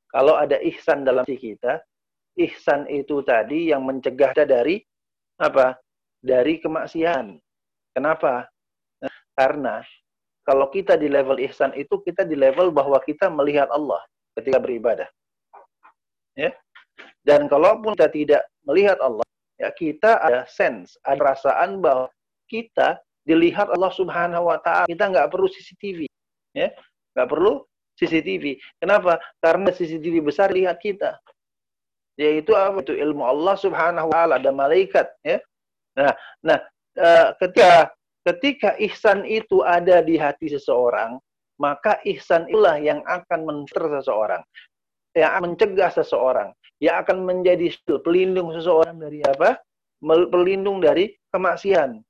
kalau 0.07 0.39
ada 0.39 0.55
ihsan 0.63 1.03
dalam 1.03 1.27
hati 1.27 1.35
kita, 1.35 1.83
ihsan 2.39 2.87
itu 2.87 3.21
tadi 3.27 3.69
yang 3.75 3.83
mencegah 3.83 4.31
kita 4.31 4.47
dari 4.47 4.79
apa? 5.39 5.77
Dari 6.23 6.59
kemaksiatan. 6.61 7.37
Kenapa? 7.93 8.47
Karena 9.33 9.81
kalau 10.45 10.67
kita 10.69 10.99
di 10.99 11.07
level 11.07 11.39
ihsan 11.49 11.71
itu 11.73 11.99
kita 12.03 12.27
di 12.27 12.35
level 12.35 12.69
bahwa 12.69 12.99
kita 13.01 13.31
melihat 13.31 13.71
Allah 13.71 14.01
ketika 14.37 14.59
beribadah. 14.59 15.09
Ya. 16.37 16.53
Dan 17.23 17.47
kalaupun 17.47 17.95
kita 17.95 18.11
tidak 18.11 18.43
melihat 18.67 18.99
Allah, 18.99 19.25
ya 19.55 19.71
kita 19.71 20.19
ada 20.19 20.43
sense, 20.49 20.99
ada 21.07 21.15
perasaan 21.15 21.79
bahwa 21.79 22.11
kita 22.51 22.99
dilihat 23.23 23.71
Allah 23.71 23.93
Subhanahu 23.95 24.51
wa 24.51 24.59
taala. 24.59 24.85
Kita 24.91 25.07
nggak 25.07 25.31
perlu 25.31 25.47
CCTV. 25.47 26.05
Ya. 26.51 26.75
Nggak 27.15 27.29
perlu 27.31 27.63
CCTV. 27.95 28.59
Kenapa? 28.83 29.21
Karena 29.39 29.69
CCTV 29.71 30.19
besar 30.19 30.51
lihat 30.51 30.81
kita 30.83 31.17
yaitu 32.19 32.53
apa 32.53 32.81
itu 32.85 32.93
ilmu 32.93 33.25
Allah 33.25 33.55
Subhanahu 33.57 34.09
wa 34.09 34.13
taala 34.13 34.33
ada 34.37 34.51
malaikat 34.53 35.07
ya. 35.25 35.37
Nah, 35.97 36.13
nah 36.41 36.57
uh, 36.97 37.27
ketika 37.41 37.93
ketika 38.23 38.69
ihsan 38.79 39.25
itu 39.27 39.61
ada 39.65 39.99
di 39.99 40.15
hati 40.15 40.49
seseorang, 40.49 41.19
maka 41.59 41.99
ihsan 42.07 42.47
itulah 42.49 42.79
yang 42.79 43.03
akan 43.05 43.39
menter 43.45 43.83
seseorang, 43.99 44.41
yang 45.13 45.29
akan 45.33 45.41
mencegah 45.53 45.91
seseorang, 45.91 46.49
yang 46.79 46.95
akan 47.03 47.17
menjadi 47.27 47.73
pelindung 48.01 48.53
seseorang 48.55 48.97
dari 48.97 49.19
apa? 49.25 49.59
Pelindung 50.03 50.83
dari 50.83 51.11
kemaksiatan. 51.31 52.01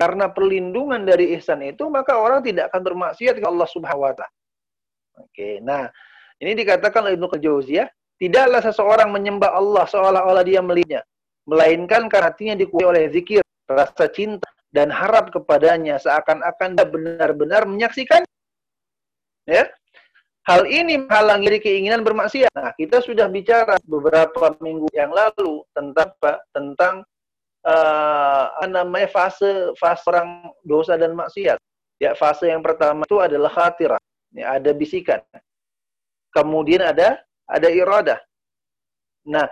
Karena 0.00 0.32
perlindungan 0.32 1.04
dari 1.04 1.36
ihsan 1.36 1.60
itu, 1.60 1.84
maka 1.92 2.16
orang 2.16 2.40
tidak 2.40 2.72
akan 2.72 2.80
bermaksiat 2.88 3.36
ke 3.36 3.44
Allah 3.44 3.68
Subhanahu 3.68 4.08
wa 4.08 4.14
taala. 4.16 4.32
Oke, 5.20 5.60
nah 5.60 5.92
ini 6.40 6.56
dikatakan 6.56 7.04
oleh 7.04 7.20
Ibnu 7.20 7.28
Jauziyah 7.36 7.84
Tidaklah 8.20 8.60
seseorang 8.60 9.08
menyembah 9.08 9.56
Allah 9.56 9.88
seolah-olah 9.88 10.44
dia 10.44 10.60
melihatnya, 10.60 11.00
melainkan 11.48 12.04
karena 12.12 12.28
hatinya 12.28 12.54
dikuasai 12.60 12.90
oleh 12.92 13.04
zikir, 13.08 13.40
rasa 13.64 14.12
cinta, 14.12 14.44
dan 14.70 14.92
harap 14.92 15.32
kepadanya 15.32 15.96
seakan-akan 15.96 16.76
dia 16.76 16.84
benar-benar 16.84 17.64
menyaksikan. 17.64 18.22
Ya, 19.48 19.72
Hal 20.48 20.64
ini 20.66 20.96
menghalangi 20.98 21.46
dari 21.46 21.60
keinginan 21.60 22.00
bermaksiat. 22.00 22.50
Nah, 22.56 22.72
kita 22.74 23.04
sudah 23.04 23.28
bicara 23.28 23.78
beberapa 23.84 24.56
minggu 24.58 24.88
yang 24.96 25.14
lalu 25.14 25.60
tentang 25.76 26.10
apa? 26.16 26.42
Tentang 26.56 26.94
uh, 27.62 28.64
namanya 28.66 29.06
fase 29.12 29.76
fase 29.76 30.02
orang 30.08 30.50
dosa 30.64 30.96
dan 30.96 31.12
maksiat. 31.12 31.60
Ya, 32.00 32.16
fase 32.16 32.48
yang 32.48 32.64
pertama 32.64 33.04
itu 33.04 33.20
adalah 33.20 33.52
khatirah. 33.52 34.00
Ya, 34.32 34.56
ada 34.58 34.72
bisikan. 34.72 35.20
Kemudian 36.32 36.82
ada 36.82 37.20
ada 37.50 37.68
iradah. 37.68 38.20
Nah, 39.26 39.50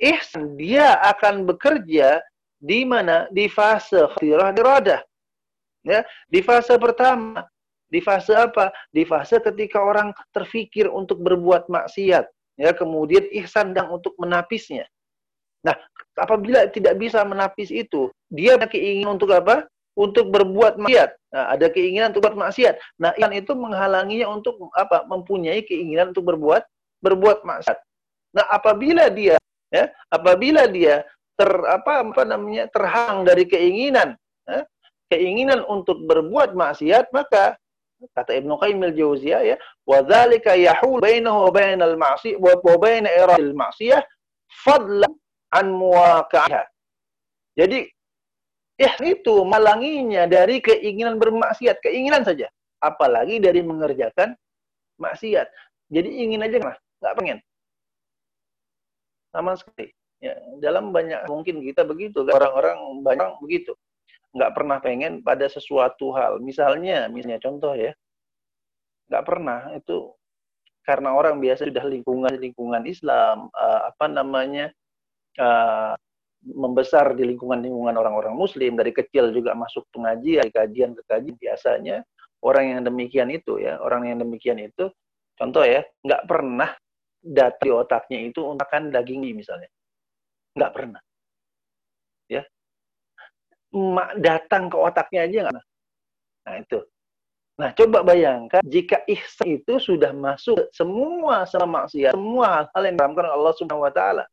ihsan 0.00 0.56
dia 0.56 0.96
akan 1.04 1.44
bekerja 1.44 2.24
di 2.58 2.82
mana? 2.82 3.30
Di 3.30 3.46
fase 3.46 4.08
khatirah 4.16 4.56
iradah. 4.56 5.00
Ya, 5.86 6.02
di 6.26 6.40
fase 6.42 6.74
pertama. 6.80 7.46
Di 7.88 8.04
fase 8.04 8.36
apa? 8.36 8.68
Di 8.92 9.08
fase 9.08 9.40
ketika 9.40 9.80
orang 9.80 10.12
terfikir 10.34 10.90
untuk 10.92 11.22
berbuat 11.24 11.72
maksiat. 11.72 12.28
Ya, 12.58 12.74
kemudian 12.74 13.24
ihsan 13.44 13.72
dan 13.72 13.88
untuk 13.88 14.18
menapisnya. 14.18 14.84
Nah, 15.62 15.78
apabila 16.18 16.66
tidak 16.68 16.98
bisa 16.98 17.22
menapis 17.22 17.70
itu, 17.70 18.10
dia 18.28 18.58
keinginan 18.58 19.16
untuk 19.16 19.30
apa? 19.32 19.64
Untuk 19.96 20.28
berbuat 20.34 20.76
maksiat. 20.78 21.10
Nah, 21.32 21.44
ada 21.54 21.66
keinginan 21.70 22.12
untuk 22.12 22.28
berbuat 22.28 22.50
maksiat. 22.50 22.74
Nah, 22.98 23.14
yang 23.16 23.32
itu 23.32 23.54
menghalanginya 23.54 24.26
untuk 24.28 24.58
apa? 24.74 25.06
Mempunyai 25.06 25.64
keinginan 25.64 26.12
untuk 26.12 26.28
berbuat 26.28 26.66
berbuat 27.02 27.46
maksiat. 27.46 27.78
Nah, 28.34 28.46
apabila 28.52 29.08
dia 29.08 29.38
ya, 29.72 29.88
apabila 30.12 30.66
dia 30.68 31.04
ter 31.38 31.50
apa 31.70 32.02
apa 32.02 32.22
namanya 32.26 32.66
terhang 32.68 33.22
dari 33.22 33.46
keinginan 33.46 34.18
ya, 34.44 34.66
keinginan 35.06 35.62
untuk 35.70 36.02
berbuat 36.04 36.52
maksiat 36.58 37.14
maka 37.14 37.54
kata 38.14 38.34
Ibnu 38.42 38.58
Qayyim 38.58 38.82
al-Jauziyah 38.90 39.42
ya 39.54 39.56
wa 39.86 40.02
dzalika 40.02 40.58
yahul 40.58 40.98
bainahu 40.98 41.46
wa 41.46 41.50
bainal 41.54 41.94
ma'si 41.94 42.34
wa 42.38 42.58
bain 42.78 43.06
iradil 43.06 43.54
ma'siyah 43.54 44.02
fadlan 44.66 45.14
an 45.54 45.66
muwaqa'ha 45.70 46.66
jadi 47.58 47.90
ya 48.78 48.94
itu 49.02 49.42
malanginya 49.42 50.30
dari 50.30 50.62
keinginan 50.62 51.18
bermaksiat 51.18 51.82
keinginan 51.82 52.22
saja. 52.22 52.46
Apalagi 52.78 53.42
dari 53.42 53.58
mengerjakan 53.66 54.38
maksiat. 55.02 55.50
Jadi 55.90 56.22
ingin 56.22 56.46
aja 56.46 56.58
lah 56.62 56.76
nggak 57.02 57.14
pengen. 57.18 57.38
Sama 59.30 59.54
sekali. 59.58 59.92
Ya 60.18 60.34
dalam 60.58 60.90
banyak 60.90 61.30
mungkin 61.30 61.62
kita 61.62 61.86
begitu 61.86 62.26
orang-orang 62.26 63.02
banyak 63.06 63.38
begitu. 63.38 63.72
Nggak 64.34 64.52
pernah 64.54 64.78
pengen 64.82 65.22
pada 65.22 65.46
sesuatu 65.46 66.10
hal. 66.14 66.42
Misalnya 66.42 67.06
misalnya 67.06 67.38
contoh 67.42 67.74
ya. 67.78 67.94
Nggak 69.08 69.24
pernah. 69.24 69.60
Itu 69.78 70.18
karena 70.82 71.14
orang 71.14 71.38
biasa 71.38 71.68
sudah 71.68 71.84
lingkungan 71.84 72.34
lingkungan 72.40 72.82
Islam 72.88 73.52
uh, 73.52 73.80
apa 73.92 74.06
namanya 74.08 74.72
uh, 75.38 75.94
membesar 76.42 77.12
di 77.18 77.28
lingkungan-lingkungan 77.34 77.94
orang-orang 77.94 78.34
Muslim. 78.34 78.74
Dari 78.74 78.90
kecil 78.90 79.30
juga 79.30 79.54
masuk 79.54 79.86
pengajian 79.94 80.50
kajian 80.50 80.98
ke 80.98 81.02
kajian. 81.06 81.36
Biasanya 81.38 81.96
orang 82.42 82.74
yang 82.74 82.80
demikian 82.82 83.28
itu 83.30 83.62
ya. 83.62 83.78
Orang 83.78 84.06
yang 84.10 84.18
demikian 84.18 84.58
itu 84.58 84.90
contoh 85.38 85.62
ya 85.62 85.86
nggak 86.02 86.26
pernah 86.26 86.74
data 87.18 87.58
di 87.60 87.70
otaknya 87.70 88.18
itu 88.30 88.40
untuk 88.44 88.64
makan 88.64 88.94
daging 88.94 89.26
misalnya. 89.34 89.68
Nggak 90.54 90.72
pernah. 90.74 91.00
Ya. 92.30 92.42
Datang 94.18 94.72
ke 94.72 94.76
otaknya 94.78 95.28
aja 95.28 95.38
nggak 95.48 95.64
Nah 96.48 96.54
itu. 96.64 96.78
Nah 97.58 97.70
coba 97.74 98.06
bayangkan 98.06 98.62
jika 98.62 99.02
ihsan 99.10 99.58
itu 99.58 99.82
sudah 99.82 100.14
masuk 100.14 100.70
semua 100.70 101.42
sama 101.44 101.82
maksiat, 101.82 102.14
semua 102.14 102.62
hal-hal 102.62 102.82
yang 102.86 102.94
diharamkan 102.94 103.26
Allah 103.28 103.52
Subhanahu 103.58 103.86
Wa 103.90 103.92
Taala. 103.92 104.24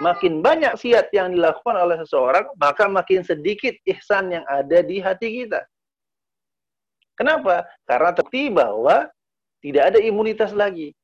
Makin 0.00 0.40
banyak 0.40 0.80
siat 0.80 1.12
yang 1.12 1.28
dilakukan 1.28 1.76
oleh 1.76 2.00
seseorang, 2.00 2.48
maka 2.56 2.88
makin 2.88 3.20
sedikit 3.20 3.76
ihsan 3.84 4.32
yang 4.32 4.44
ada 4.48 4.80
di 4.80 4.96
hati 4.96 5.44
kita. 5.44 5.60
Kenapa? 7.20 7.68
Karena 7.84 8.16
terbukti 8.16 8.48
bahwa 8.48 9.12
tidak 9.60 9.92
ada 9.92 9.98
imunitas 10.00 10.56
lagi. 10.56 10.96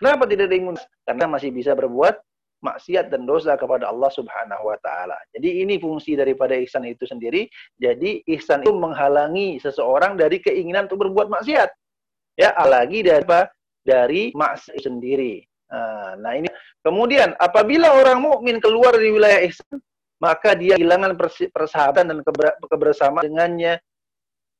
Kenapa 0.00 0.24
tidak 0.24 0.48
ada 0.48 0.56
imunitas? 0.56 0.88
Karena 1.04 1.28
masih 1.28 1.52
bisa 1.52 1.76
berbuat 1.76 2.16
maksiat 2.64 3.12
dan 3.12 3.28
dosa 3.28 3.56
kepada 3.56 3.88
Allah 3.92 4.08
Subhanahu 4.08 4.68
wa 4.68 4.76
taala. 4.80 5.16
Jadi 5.36 5.64
ini 5.64 5.76
fungsi 5.76 6.16
daripada 6.16 6.56
ihsan 6.60 6.88
itu 6.88 7.04
sendiri. 7.04 7.48
Jadi 7.76 8.24
ihsan 8.36 8.64
itu 8.64 8.72
menghalangi 8.72 9.60
seseorang 9.60 10.16
dari 10.16 10.40
keinginan 10.40 10.88
untuk 10.88 11.04
berbuat 11.08 11.28
maksiat. 11.28 11.68
Ya, 12.40 12.56
apalagi 12.56 13.04
dari 13.04 13.20
apa? 13.20 13.52
Dari 13.84 14.32
maksiat 14.32 14.80
sendiri. 14.80 15.44
Nah, 16.16 16.32
ini 16.34 16.48
kemudian 16.80 17.36
apabila 17.36 17.92
orang 17.92 18.24
mukmin 18.24 18.56
keluar 18.58 18.96
dari 18.96 19.12
wilayah 19.12 19.40
ihsan, 19.52 19.76
maka 20.20 20.56
dia 20.56 20.80
kehilangan 20.80 21.16
persahabatan 21.52 22.08
dan 22.08 22.18
kebersamaan 22.68 23.24
dengannya 23.24 23.80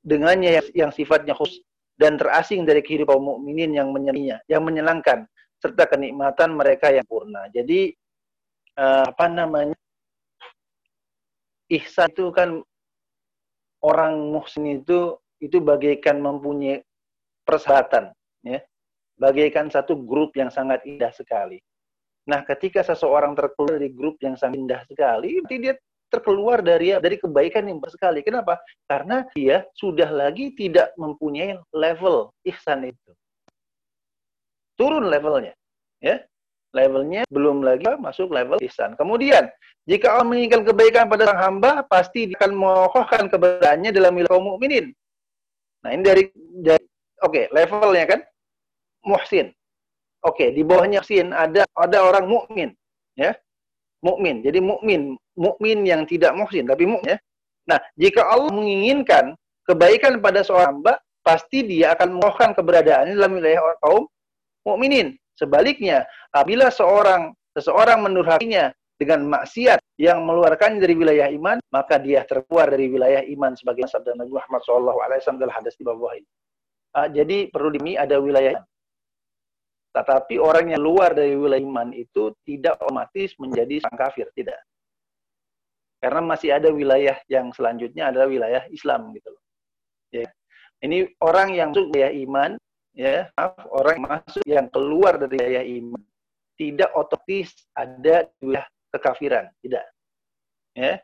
dengannya 0.01 0.51
yang, 0.57 0.67
yang 0.89 0.91
sifatnya 0.93 1.37
khusus 1.37 1.61
dan 2.01 2.17
terasing 2.17 2.65
dari 2.65 2.81
kehidupan 2.81 3.21
mukminin 3.21 3.77
yang 3.77 3.93
menyenangnya, 3.93 4.41
yang 4.49 4.65
menyenangkan 4.65 5.29
serta 5.61 5.85
kenikmatan 5.85 6.57
mereka 6.57 6.89
yang 6.89 7.05
purna. 7.05 7.45
Jadi 7.53 7.93
uh, 8.81 9.05
apa 9.13 9.29
namanya? 9.29 9.77
Ihsan 11.71 12.09
itu 12.11 12.33
kan 12.33 12.65
orang 13.85 14.33
muhsin 14.33 14.81
itu 14.81 15.21
itu 15.39 15.61
bagaikan 15.61 16.19
mempunyai 16.19 16.81
persahabatan, 17.45 18.17
ya. 18.43 18.65
Bagaikan 19.21 19.69
satu 19.69 20.01
grup 20.01 20.33
yang 20.41 20.49
sangat 20.49 20.81
indah 20.89 21.13
sekali. 21.13 21.61
Nah, 22.25 22.41
ketika 22.49 22.81
seseorang 22.81 23.37
terkeluar 23.37 23.77
dari 23.77 23.93
grup 23.93 24.17
yang 24.25 24.35
sangat 24.41 24.57
indah 24.65 24.83
sekali, 24.89 25.45
berarti 25.45 25.57
dia 25.61 25.75
terkeluar 26.11 26.61
dari 26.61 26.93
dari 26.99 27.17
kebaikan 27.17 27.71
yang 27.71 27.79
besar 27.79 27.97
sekali. 27.97 28.21
Kenapa? 28.27 28.59
Karena 28.91 29.25
dia 29.33 29.65
sudah 29.79 30.11
lagi 30.11 30.53
tidak 30.59 30.91
mempunyai 30.99 31.57
level 31.71 32.35
ihsan 32.51 32.91
itu. 32.91 33.11
Turun 34.75 35.07
levelnya, 35.07 35.55
ya. 36.03 36.19
levelnya 36.71 37.27
belum 37.29 37.67
lagi 37.67 37.83
masuk 37.99 38.31
level 38.31 38.63
ihsan. 38.63 38.95
Kemudian, 38.95 39.51
jika 39.91 40.15
Allah 40.15 40.27
menginginkan 40.31 40.63
kebaikan 40.63 41.11
pada 41.11 41.27
sang 41.27 41.41
hamba, 41.43 41.83
pasti 41.85 42.31
dia 42.31 42.39
akan 42.39 42.53
mengokohkan 42.55 43.27
keberadaannya 43.27 43.91
dalam 43.91 44.15
wilayah 44.15 44.31
kaum 44.31 44.47
mukminin. 44.55 44.95
Nah, 45.83 45.91
ini 45.97 46.03
dari, 46.05 46.23
dari 46.63 46.85
oke, 47.21 47.33
okay, 47.33 47.45
levelnya 47.51 48.05
kan 48.07 48.21
muhsin. 49.03 49.51
Oke, 50.21 50.47
okay, 50.47 50.49
di 50.53 50.63
bawahnya 50.63 51.03
muhsin 51.03 51.33
ada 51.35 51.67
ada 51.75 51.99
orang 52.05 52.29
mukmin, 52.29 52.71
ya. 53.19 53.35
Mukmin. 54.01 54.41
Jadi 54.41 54.59
mukmin, 54.65 55.17
mukmin 55.37 55.85
yang 55.85 56.09
tidak 56.09 56.33
muhsin 56.33 56.65
tapi 56.65 56.89
mukmin 56.89 57.17
ya. 57.17 57.19
Nah, 57.69 57.79
jika 58.01 58.25
Allah 58.25 58.51
menginginkan 58.51 59.37
kebaikan 59.69 60.19
pada 60.25 60.41
seorang 60.41 60.81
hamba, 60.81 60.99
pasti 61.21 61.63
dia 61.63 61.93
akan 61.93 62.17
mengokohkan 62.17 62.57
keberadaannya 62.57 63.15
dalam 63.15 63.37
wilayah 63.37 63.61
kaum 63.85 64.09
mukminin. 64.65 65.15
Sebaliknya, 65.37 66.09
apabila 66.33 66.73
seorang 66.73 67.33
seseorang 67.57 68.01
menurhakinya 68.05 68.73
dengan 69.01 69.25
maksiat 69.33 69.81
yang 69.97 70.25
mengeluarkan 70.29 70.77
dari 70.77 70.93
wilayah 70.93 71.33
iman, 71.33 71.57
maka 71.73 71.97
dia 71.97 72.21
terkeluar 72.29 72.69
dari 72.69 72.93
wilayah 72.93 73.25
iman 73.25 73.57
sebagai 73.57 73.89
sabda 73.89 74.13
Nabi 74.13 74.37
Muhammad 74.37 74.61
SAW 74.61 75.41
dalam 75.41 75.55
hadis 75.57 75.73
di 75.81 75.85
bawah 75.89 76.13
ini. 76.13 76.29
Uh, 76.91 77.09
jadi 77.09 77.49
perlu 77.49 77.71
demi 77.73 77.95
ada 77.95 78.19
wilayah 78.19 78.61
Tetapi 79.91 80.39
orang 80.39 80.71
yang 80.71 80.83
luar 80.83 81.13
dari 81.15 81.35
wilayah 81.35 81.67
iman 81.67 81.91
itu 81.91 82.31
tidak 82.47 82.79
otomatis 82.79 83.35
menjadi 83.43 83.83
sang 83.83 83.99
kafir, 83.99 84.31
tidak. 84.39 84.63
Karena 85.99 86.23
masih 86.25 86.55
ada 86.55 86.71
wilayah 86.71 87.19
yang 87.27 87.51
selanjutnya 87.51 88.09
adalah 88.09 88.31
wilayah 88.31 88.63
Islam 88.71 89.11
gitu 89.13 89.29
loh. 89.35 89.43
Ya. 90.15 90.29
Ini 90.81 91.13
orang 91.21 91.53
yang 91.53 91.75
masuk 91.75 91.93
wilayah 91.93 92.15
iman 92.25 92.51
ya 92.95 93.31
maaf 93.39 93.55
orang 93.71 93.95
yang 93.97 94.07
masuk 94.07 94.45
yang 94.47 94.67
keluar 94.71 95.15
dari 95.19 95.37
daya 95.39 95.63
iman 95.63 96.03
tidak 96.59 96.91
otomatis 96.93 97.55
ada 97.73 98.27
wilayah 98.43 98.67
kekafiran 98.91 99.47
tidak 99.63 99.85
ya 100.75 100.99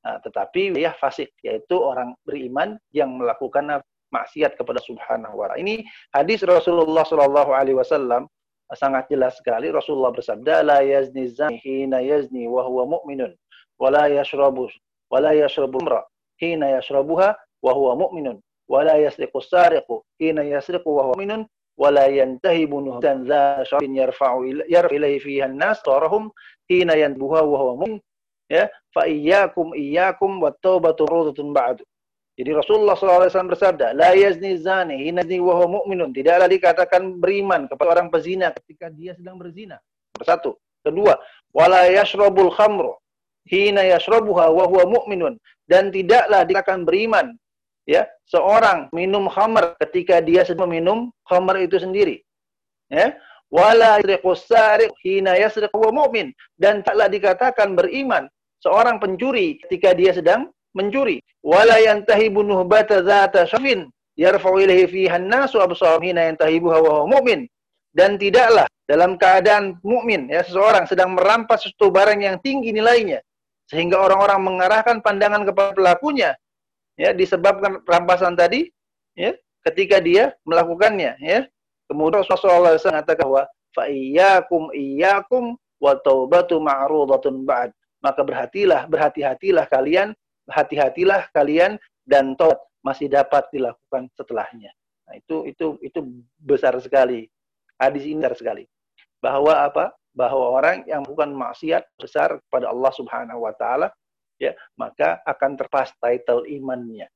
nah, 0.00 0.16
tetapi 0.24 0.72
wilayah 0.72 0.96
fasik 0.96 1.36
yaitu 1.44 1.76
orang 1.76 2.16
beriman 2.24 2.80
yang 2.90 3.12
melakukan 3.14 3.84
maksiat 4.12 4.54
kepada 4.58 4.78
Subhanahu 4.82 5.34
wa 5.34 5.50
taala. 5.50 5.62
Ini 5.62 5.82
hadis 6.14 6.42
Rasulullah 6.46 7.02
Shallallahu 7.06 7.50
alaihi 7.54 7.78
wasallam 7.78 8.26
sangat 8.74 9.06
jelas 9.10 9.38
sekali. 9.38 9.70
Rasulullah 9.70 10.10
bersabda 10.10 10.62
la 10.66 10.82
yazni 10.82 11.30
hina 11.62 12.02
yazni 12.02 12.50
wa 12.50 12.66
huwa 12.66 12.98
mu'minun 12.98 13.34
wa 13.78 13.88
la 13.90 14.10
yashrabu 14.10 14.70
wa 15.10 15.18
la 15.22 15.32
yashrabu 15.34 15.78
hina 16.36 16.68
yashrabuha 16.68 17.36
wa 17.62 17.72
huwa 17.72 17.96
mu'minun 17.96 18.40
wala 18.68 18.98
yasriqu 18.98 19.40
sariqu 19.40 20.04
hina 20.18 20.42
yasriqu 20.42 20.96
wa 20.96 21.02
huwa 21.02 21.16
minun 21.16 21.46
wala 21.76 22.06
yantahibu 22.06 22.80
nuhdan 22.80 23.24
dha 23.24 23.64
syarfin 23.64 23.96
yarfa'u 23.96 24.44
yarf 24.68 24.92
ilaihi 24.92 25.20
fiha 25.20 25.44
an-nas 25.46 25.82
tarahum 25.82 26.30
hina 26.68 26.96
yanbuha 26.96 27.42
wa 27.42 27.58
huwa 27.58 27.74
mu'min. 27.76 28.00
Ya 28.48 28.70
fa 28.94 29.06
iyyakum 29.10 29.74
iyyakum 29.74 30.38
wat 30.42 30.54
taubatu 30.62 31.06
rudatun 31.06 31.50
ba'du 31.50 31.82
jadi 32.36 32.52
Rasulullah 32.52 32.92
SAW 32.92 33.48
bersabda, 33.48 33.96
La 33.96 34.12
yazni 34.12 34.60
zani, 34.60 35.08
hinazni 35.08 35.40
wa 35.40 35.64
mu'minun. 35.64 36.12
Tidaklah 36.12 36.52
dikatakan 36.52 37.16
beriman 37.16 37.64
kepada 37.64 37.96
orang 37.96 38.12
pezina 38.12 38.52
ketika 38.52 38.92
dia 38.92 39.16
sedang 39.16 39.40
berzina. 39.40 39.80
Satu. 40.20 40.60
Kedua, 40.84 41.16
wala 41.56 41.88
yashrabul 41.88 42.52
khamru, 42.52 42.92
hina 43.48 43.88
yashrabuha 43.88 44.52
wa 44.52 44.64
huwa 44.68 44.84
mu'minun. 44.84 45.40
Dan 45.64 45.88
tidaklah 45.88 46.44
dikatakan 46.44 46.84
beriman 46.84 47.34
ya 47.88 48.04
seorang 48.26 48.90
minum 48.90 49.30
khamr 49.30 49.78
ketika 49.78 50.18
dia 50.18 50.42
sedang 50.42 50.68
meminum 50.68 51.14
khamr 51.30 51.62
itu 51.62 51.78
sendiri 51.78 52.18
ya 52.90 53.14
wala 53.48 54.02
yasriqus 54.02 54.50
hina 55.06 55.38
yasriq 55.38 55.70
wa 55.70 55.94
mu'min 55.94 56.34
dan 56.58 56.82
taklah 56.82 57.06
dikatakan 57.06 57.78
beriman 57.78 58.26
seorang 58.58 58.98
pencuri 58.98 59.62
ketika 59.62 59.94
dia 59.94 60.10
sedang 60.10 60.50
mencuri. 60.76 61.24
Wala 61.40 61.80
yantahibu 61.80 62.44
nuhbata 62.44 63.00
zata 63.00 63.48
syafin. 63.48 63.88
Yarfa'u 64.16 64.60
ilaihi 64.60 64.88
fiha 64.88 65.16
an-nasu 65.16 65.60
absarahum 65.60 66.04
hina 66.04 66.28
yantahibu 66.28 66.68
wa 66.68 67.08
mu'min. 67.08 67.48
Dan 67.96 68.20
tidaklah 68.20 68.68
dalam 68.84 69.16
keadaan 69.16 69.80
mukmin 69.82 70.30
ya 70.30 70.46
seseorang 70.46 70.86
sedang 70.86 71.18
merampas 71.18 71.66
sesuatu 71.66 71.90
barang 71.90 72.22
yang 72.22 72.36
tinggi 72.38 72.70
nilainya 72.70 73.18
sehingga 73.66 73.98
orang-orang 73.98 74.40
mengarahkan 74.46 75.02
pandangan 75.02 75.42
kepada 75.42 75.74
pelakunya 75.74 76.30
ya 76.94 77.10
disebabkan 77.10 77.82
rampasan 77.82 78.38
tadi 78.38 78.70
ya 79.18 79.34
ketika 79.66 79.98
dia 79.98 80.32
melakukannya 80.46 81.18
ya. 81.18 81.48
Kemudian 81.86 82.26
Rasulullah 82.26 82.74
SAW 82.74 82.98
mengatakan 82.98 83.26
bahwa 83.30 83.44
fa 83.70 83.84
iyyakum 83.86 84.74
iyyakum 84.74 85.54
wa 85.78 85.94
taubatu 86.02 86.58
ma'rudatun 86.58 87.46
ba'd. 87.46 87.70
Maka 88.02 88.26
berhatilah 88.26 88.90
berhati-hatilah 88.90 89.70
kalian 89.70 90.10
hati-hatilah 90.50 91.30
kalian 91.34 91.78
dan 92.06 92.38
taubat 92.38 92.62
masih 92.86 93.10
dapat 93.10 93.46
dilakukan 93.50 94.06
setelahnya. 94.14 94.70
Nah 95.10 95.14
itu 95.18 95.46
itu 95.50 95.66
itu 95.82 96.00
besar 96.38 96.78
sekali. 96.78 97.26
Hadis 97.78 98.06
ini 98.06 98.22
besar 98.22 98.38
sekali. 98.38 98.64
Bahwa 99.18 99.66
apa? 99.66 99.90
Bahwa 100.14 100.54
orang 100.54 100.86
yang 100.86 101.02
bukan 101.02 101.34
maksiat 101.34 101.82
besar 101.98 102.38
kepada 102.46 102.70
Allah 102.70 102.92
Subhanahu 102.94 103.42
wa 103.42 103.52
taala 103.58 103.90
ya 104.38 104.54
maka 104.78 105.18
akan 105.26 105.58
terpas 105.58 105.90
title 105.98 106.46
imannya. 106.46 107.10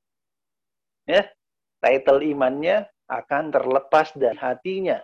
Ya 1.06 1.22
title 1.78 2.20
imannya 2.26 2.90
akan 3.06 3.54
terlepas 3.54 4.14
dari 4.18 4.38
hatinya. 4.38 4.98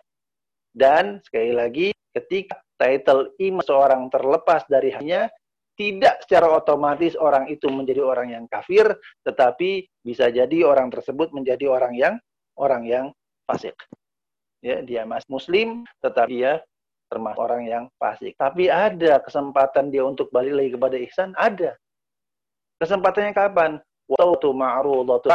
Dan 0.77 1.25
sekali 1.25 1.57
lagi 1.57 1.89
ketika 2.13 2.61
title 2.77 3.33
iman 3.41 3.65
seorang 3.65 4.03
terlepas 4.13 4.69
dari 4.69 4.93
hatinya 4.93 5.25
tidak 5.77 6.25
secara 6.25 6.51
otomatis 6.57 7.15
orang 7.21 7.47
itu 7.53 7.69
menjadi 7.69 8.03
orang 8.03 8.33
yang 8.33 8.45
kafir 8.49 8.97
tetapi 9.23 9.85
bisa 10.01 10.33
jadi 10.33 10.65
orang 10.65 10.89
tersebut 10.89 11.31
menjadi 11.37 11.69
orang 11.69 11.93
yang 11.95 12.15
orang 12.57 12.83
yang 12.89 13.07
fasik 13.45 13.77
ya 14.65 14.81
dia 14.83 15.05
masih 15.05 15.29
muslim 15.29 15.69
tetapi 16.01 16.33
dia 16.33 16.59
termasuk 17.07 17.39
orang 17.39 17.63
yang 17.69 17.85
fasik 18.01 18.35
tapi 18.35 18.67
ada 18.73 19.21
kesempatan 19.23 19.93
dia 19.93 20.03
untuk 20.03 20.33
balik 20.33 20.57
lagi 20.57 20.71
kepada 20.75 20.97
ihsan 21.07 21.31
ada 21.37 21.77
Kesempatannya 22.77 23.33
kapan? 23.33 23.81
Waktu 24.07 24.49
ma'rudatu 24.55 25.33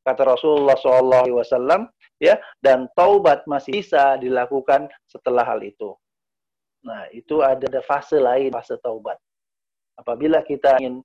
kata 0.00 0.22
Rasulullah 0.24 0.78
SAW 0.78 1.90
ya 2.22 2.40
dan 2.62 2.88
taubat 2.96 3.44
masih 3.44 3.84
bisa 3.84 4.16
dilakukan 4.16 4.88
setelah 5.04 5.44
hal 5.44 5.60
itu. 5.60 5.92
Nah, 6.86 7.04
itu 7.12 7.44
ada 7.44 7.80
fase 7.84 8.16
lain, 8.16 8.48
fase 8.54 8.80
taubat. 8.80 9.20
Apabila 9.98 10.42
kita 10.42 10.78
ingin 10.82 11.02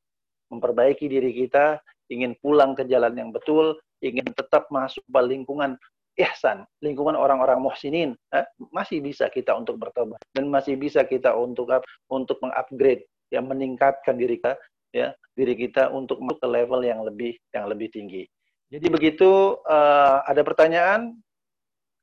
memperbaiki 0.49 1.06
diri 1.06 1.32
kita, 1.34 1.78
ingin 2.10 2.34
pulang 2.41 2.73
ke 2.73 2.86
jalan 2.89 3.13
yang 3.13 3.30
betul, 3.30 3.78
ingin 4.02 4.25
tetap 4.34 4.65
masuk 4.73 5.06
ke 5.06 5.21
lingkungan 5.25 5.78
ihsan, 6.19 6.67
lingkungan 6.84 7.15
orang-orang 7.15 7.62
muhsinin, 7.62 8.12
eh, 8.36 8.43
masih 8.73 8.99
bisa 8.99 9.30
kita 9.32 9.56
untuk 9.56 9.80
bertobat 9.80 10.19
dan 10.36 10.52
masih 10.52 10.75
bisa 10.75 11.06
kita 11.08 11.32
untuk 11.32 11.69
untuk 12.12 12.41
mengupgrade, 12.43 13.08
yang 13.30 13.45
meningkatkan 13.45 14.17
diri 14.17 14.41
kita 14.41 14.58
ya 14.89 15.13
diri 15.38 15.54
kita 15.54 15.93
untuk 15.93 16.17
masuk 16.19 16.41
ke 16.41 16.47
level 16.49 16.82
yang 16.82 17.06
lebih 17.06 17.38
yang 17.54 17.69
lebih 17.69 17.93
tinggi. 17.93 18.25
Jadi 18.69 18.86
begitu 18.89 19.58
uh, 19.65 20.21
ada 20.25 20.41
pertanyaan 20.45 21.17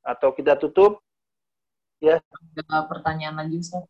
atau 0.03 0.35
kita 0.35 0.59
tutup 0.59 1.03
ya? 2.03 2.18
Ada 2.22 2.87
pertanyaan 2.87 3.42
lagi 3.42 3.59
Ustaz. 3.62 3.87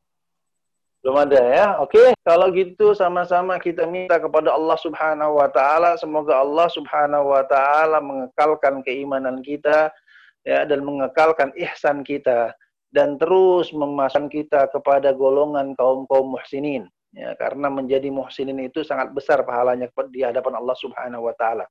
Belum 1.06 1.22
ada 1.22 1.38
ya. 1.38 1.66
Oke, 1.78 2.18
kalau 2.26 2.50
gitu 2.50 2.90
sama-sama 2.90 3.62
kita 3.62 3.86
minta 3.86 4.18
kepada 4.18 4.50
Allah 4.50 4.74
Subhanahu 4.74 5.38
wa 5.38 5.46
taala 5.46 5.94
semoga 6.02 6.34
Allah 6.34 6.66
Subhanahu 6.66 7.30
wa 7.30 7.46
taala 7.46 8.02
mengekalkan 8.02 8.82
keimanan 8.82 9.38
kita 9.38 9.94
ya 10.42 10.66
dan 10.66 10.82
mengekalkan 10.82 11.54
ihsan 11.62 12.02
kita 12.02 12.50
dan 12.90 13.22
terus 13.22 13.70
memasang 13.70 14.26
kita 14.26 14.66
kepada 14.74 15.14
golongan 15.14 15.78
kaum-kaum 15.78 16.34
muhsinin 16.34 16.90
ya 17.14 17.38
karena 17.38 17.70
menjadi 17.70 18.10
muhsinin 18.10 18.66
itu 18.66 18.82
sangat 18.82 19.14
besar 19.14 19.46
pahalanya 19.46 19.86
di 20.10 20.26
hadapan 20.26 20.58
Allah 20.58 20.74
Subhanahu 20.74 21.30
wa 21.30 21.34
taala. 21.38 21.70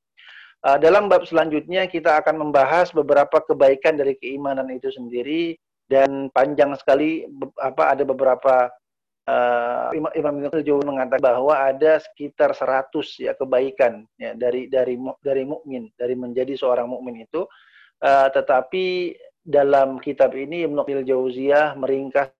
Uh, 0.64 0.80
dalam 0.80 1.12
bab 1.12 1.28
selanjutnya 1.28 1.92
kita 1.92 2.24
akan 2.24 2.40
membahas 2.40 2.88
beberapa 2.96 3.44
kebaikan 3.44 4.00
dari 4.00 4.16
keimanan 4.16 4.72
itu 4.72 4.88
sendiri 4.96 5.60
dan 5.92 6.32
panjang 6.32 6.72
sekali 6.80 7.28
apa 7.60 7.92
ada 7.92 8.08
beberapa 8.08 8.72
uh, 9.30 9.90
Imam 9.94 10.12
Ibnu 10.40 10.50
Qayyim 10.54 10.86
mengatakan 10.86 11.22
bahwa 11.22 11.54
ada 11.54 12.02
sekitar 12.02 12.54
100 12.54 12.94
ya 13.22 13.34
kebaikan 13.34 14.06
ya 14.18 14.34
dari 14.38 14.70
dari 14.70 14.98
dari 15.22 15.44
mukmin, 15.44 15.90
dari 15.98 16.14
menjadi 16.14 16.54
seorang 16.58 16.90
mukmin 16.90 17.26
itu 17.26 17.46
uh, 18.06 18.28
tetapi 18.32 19.18
dalam 19.46 20.02
kitab 20.02 20.34
ini 20.34 20.66
Ibnu 20.66 20.82
Jauziyah 21.06 21.78
meringkas 21.78 22.34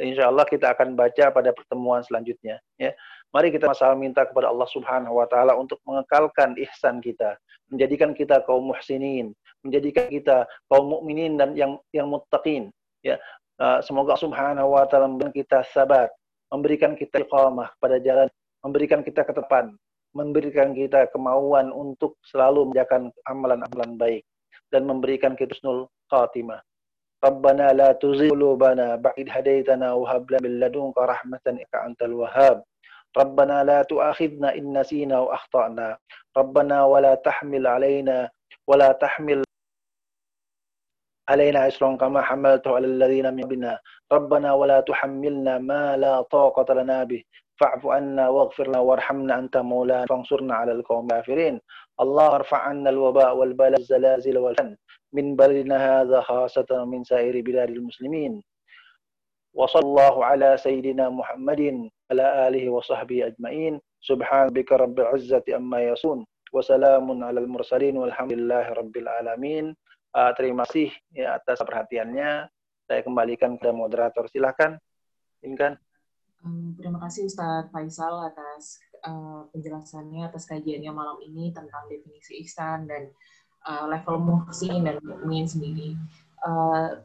insya 0.00 0.26
Allah 0.26 0.42
kita 0.48 0.74
akan 0.74 0.98
baca 0.98 1.30
pada 1.30 1.54
pertemuan 1.54 2.02
selanjutnya. 2.02 2.58
Ya. 2.74 2.96
Mari 3.30 3.50
kita 3.50 3.70
sama 3.74 3.98
minta 3.98 4.26
kepada 4.26 4.50
Allah 4.50 4.66
Subhanahu 4.70 5.18
wa 5.18 5.26
taala 5.26 5.58
untuk 5.58 5.82
mengekalkan 5.86 6.54
ihsan 6.66 7.02
kita, 7.02 7.38
menjadikan 7.70 8.14
kita 8.14 8.42
kaum 8.46 8.70
muhsinin, 8.70 9.34
menjadikan 9.62 10.06
kita 10.06 10.46
kaum 10.70 10.86
mukminin 10.98 11.34
dan 11.34 11.54
yang 11.58 11.78
yang 11.90 12.06
muttaqin, 12.10 12.70
Ya, 13.04 13.20
uh, 13.60 13.78
semoga 13.84 14.18
Subhanahu 14.18 14.74
wa 14.74 14.86
taala 14.88 15.10
memberikan 15.10 15.34
kita 15.34 15.58
sabar, 15.70 16.08
memberikan 16.50 16.92
kita 16.94 17.22
iqamah 17.22 17.74
pada 17.78 17.98
jalan, 18.02 18.28
memberikan 18.62 19.00
kita 19.02 19.26
ketepan, 19.26 19.74
memberikan 20.14 20.70
kita 20.72 21.10
kemauan 21.10 21.74
untuk 21.74 22.16
selalu 22.22 22.70
menjalankan 22.70 23.10
amalan-amalan 23.26 23.98
baik 23.98 24.22
dan 24.70 24.86
memberikan 24.86 25.34
kita 25.34 25.54
husnul 25.54 25.90
khatimah. 26.10 26.62
Rabbana 27.24 27.72
la 27.72 27.96
tuzigh 27.96 28.28
qulubana 28.28 29.00
ba'id 29.00 29.32
hadaitana 29.32 29.96
wa 29.96 30.04
hab 30.12 30.28
lana 30.28 30.44
min 30.44 30.60
ladunka 30.60 31.08
rahmatan 31.08 31.56
innaka 31.56 31.88
antal 31.88 32.14
wahhab. 32.20 32.56
In 34.58 34.66
nasina 34.74 35.24
wa 35.24 35.32
akhtana. 35.38 35.96
Rabbana 36.36 36.84
wa 36.84 36.98
la 37.00 37.14
tahmil 37.16 37.64
alaina 37.64 38.28
wa 38.68 38.74
la 38.76 38.92
tahmil 38.92 39.40
علينا 41.28 41.68
إسرا 41.68 41.96
كما 41.96 42.22
حملته 42.22 42.74
على 42.76 42.86
الذين 42.86 43.34
من 43.34 43.42
قبلنا. 43.42 43.78
ربنا 44.12 44.52
ولا 44.52 44.80
تحملنا 44.80 45.58
ما 45.58 45.96
لا 45.96 46.22
طاقة 46.22 46.74
لنا 46.74 47.04
به. 47.04 47.22
فاعف 47.60 47.86
عنا 47.86 48.28
واغفر 48.28 48.68
لنا 48.68 48.78
وارحمنا 48.78 49.38
أنت 49.38 49.56
مولانا. 49.56 50.06
فانصرنا 50.06 50.54
على 50.54 50.72
القوم 50.72 51.04
الكافرين. 51.04 51.60
الله 52.00 52.34
ارفع 52.34 52.58
عنا 52.58 52.90
الوباء 52.90 53.36
والبلاء 53.36 53.80
الزلازل 53.80 54.38
والفتن 54.38 54.76
من 55.12 55.36
بلدنا 55.36 55.76
هذا 56.00 56.20
خاصة 56.20 56.84
من 56.84 57.04
سائر 57.04 57.40
بلاد 57.40 57.70
المسلمين. 57.70 58.42
وصلى 59.54 59.82
الله 59.82 60.24
على 60.24 60.56
سيدنا 60.56 61.08
محمد 61.08 61.90
على 62.10 62.48
آله 62.48 62.70
وصحبه 62.70 63.26
أجمعين. 63.26 63.80
سبحان 64.00 64.48
بك 64.48 64.72
رب 64.72 65.00
العزة 65.00 65.44
أما 65.56 65.82
يصون 65.82 66.26
وسلام 66.52 67.24
على 67.24 67.40
المرسلين 67.40 67.96
والحمد 67.96 68.32
لله 68.32 68.68
رب 68.68 68.96
العالمين. 68.96 69.76
Uh, 70.14 70.32
terima 70.38 70.64
kasih 70.64 70.94
ya 71.12 71.36
atas 71.36 71.60
perhatiannya 71.60 72.48
saya 72.86 73.00
kembalikan 73.02 73.58
ke 73.58 73.68
moderator 73.74 74.30
silahkan 74.30 74.78
Inkan 75.44 75.76
um, 76.46 76.72
terima 76.78 77.02
kasih 77.02 77.28
Ustadz 77.28 77.68
Faisal 77.74 78.32
atas 78.32 78.80
uh, 79.04 79.44
penjelasannya 79.52 80.24
atas 80.24 80.48
kajiannya 80.48 80.92
malam 80.94 81.20
ini 81.20 81.52
tentang 81.52 81.84
definisi 81.92 82.40
ihsan 82.46 82.88
dan 82.88 83.12
uh, 83.68 83.84
level 83.88 84.20
muhsin 84.20 84.84
dan 84.84 85.00
mukmin 85.00 85.48
sendiri. 85.48 85.96
Uh, 86.44 87.00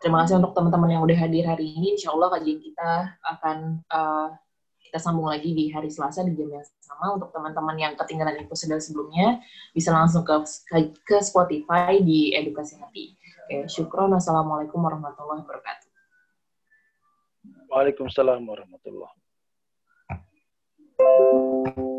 terima 0.00 0.24
kasih 0.24 0.40
untuk 0.40 0.56
teman-teman 0.56 0.98
yang 0.98 1.02
udah 1.04 1.18
hadir 1.18 1.44
hari 1.44 1.68
ini. 1.68 1.96
Insya 1.96 2.12
Allah 2.12 2.28
kajian 2.36 2.60
kita 2.60 2.92
akan 3.36 3.58
uh, 3.92 4.28
kita 4.88 4.98
sambung 4.98 5.28
lagi 5.28 5.52
di 5.52 5.68
hari 5.68 5.92
Selasa 5.92 6.24
di 6.24 6.32
jam 6.32 6.48
yang 6.48 6.64
sama. 6.80 7.20
Untuk 7.20 7.28
teman-teman 7.30 7.76
yang 7.76 7.92
ketinggalan 7.94 8.40
episode 8.40 8.80
sebelumnya, 8.80 9.44
bisa 9.76 9.92
langsung 9.92 10.24
ke, 10.24 10.34
ke 11.04 11.16
Spotify 11.20 12.00
di 12.00 12.32
Edukasi 12.32 12.80
Hati. 12.80 13.12
Oke, 13.48 13.68
syukron. 13.68 14.16
Wassalamualaikum 14.16 14.80
warahmatullahi 14.80 15.44
wabarakatuh. 15.44 15.88
Waalaikumsalam 17.68 18.40
warahmatullahi 18.48 19.12
wabarakatuh. 19.12 21.97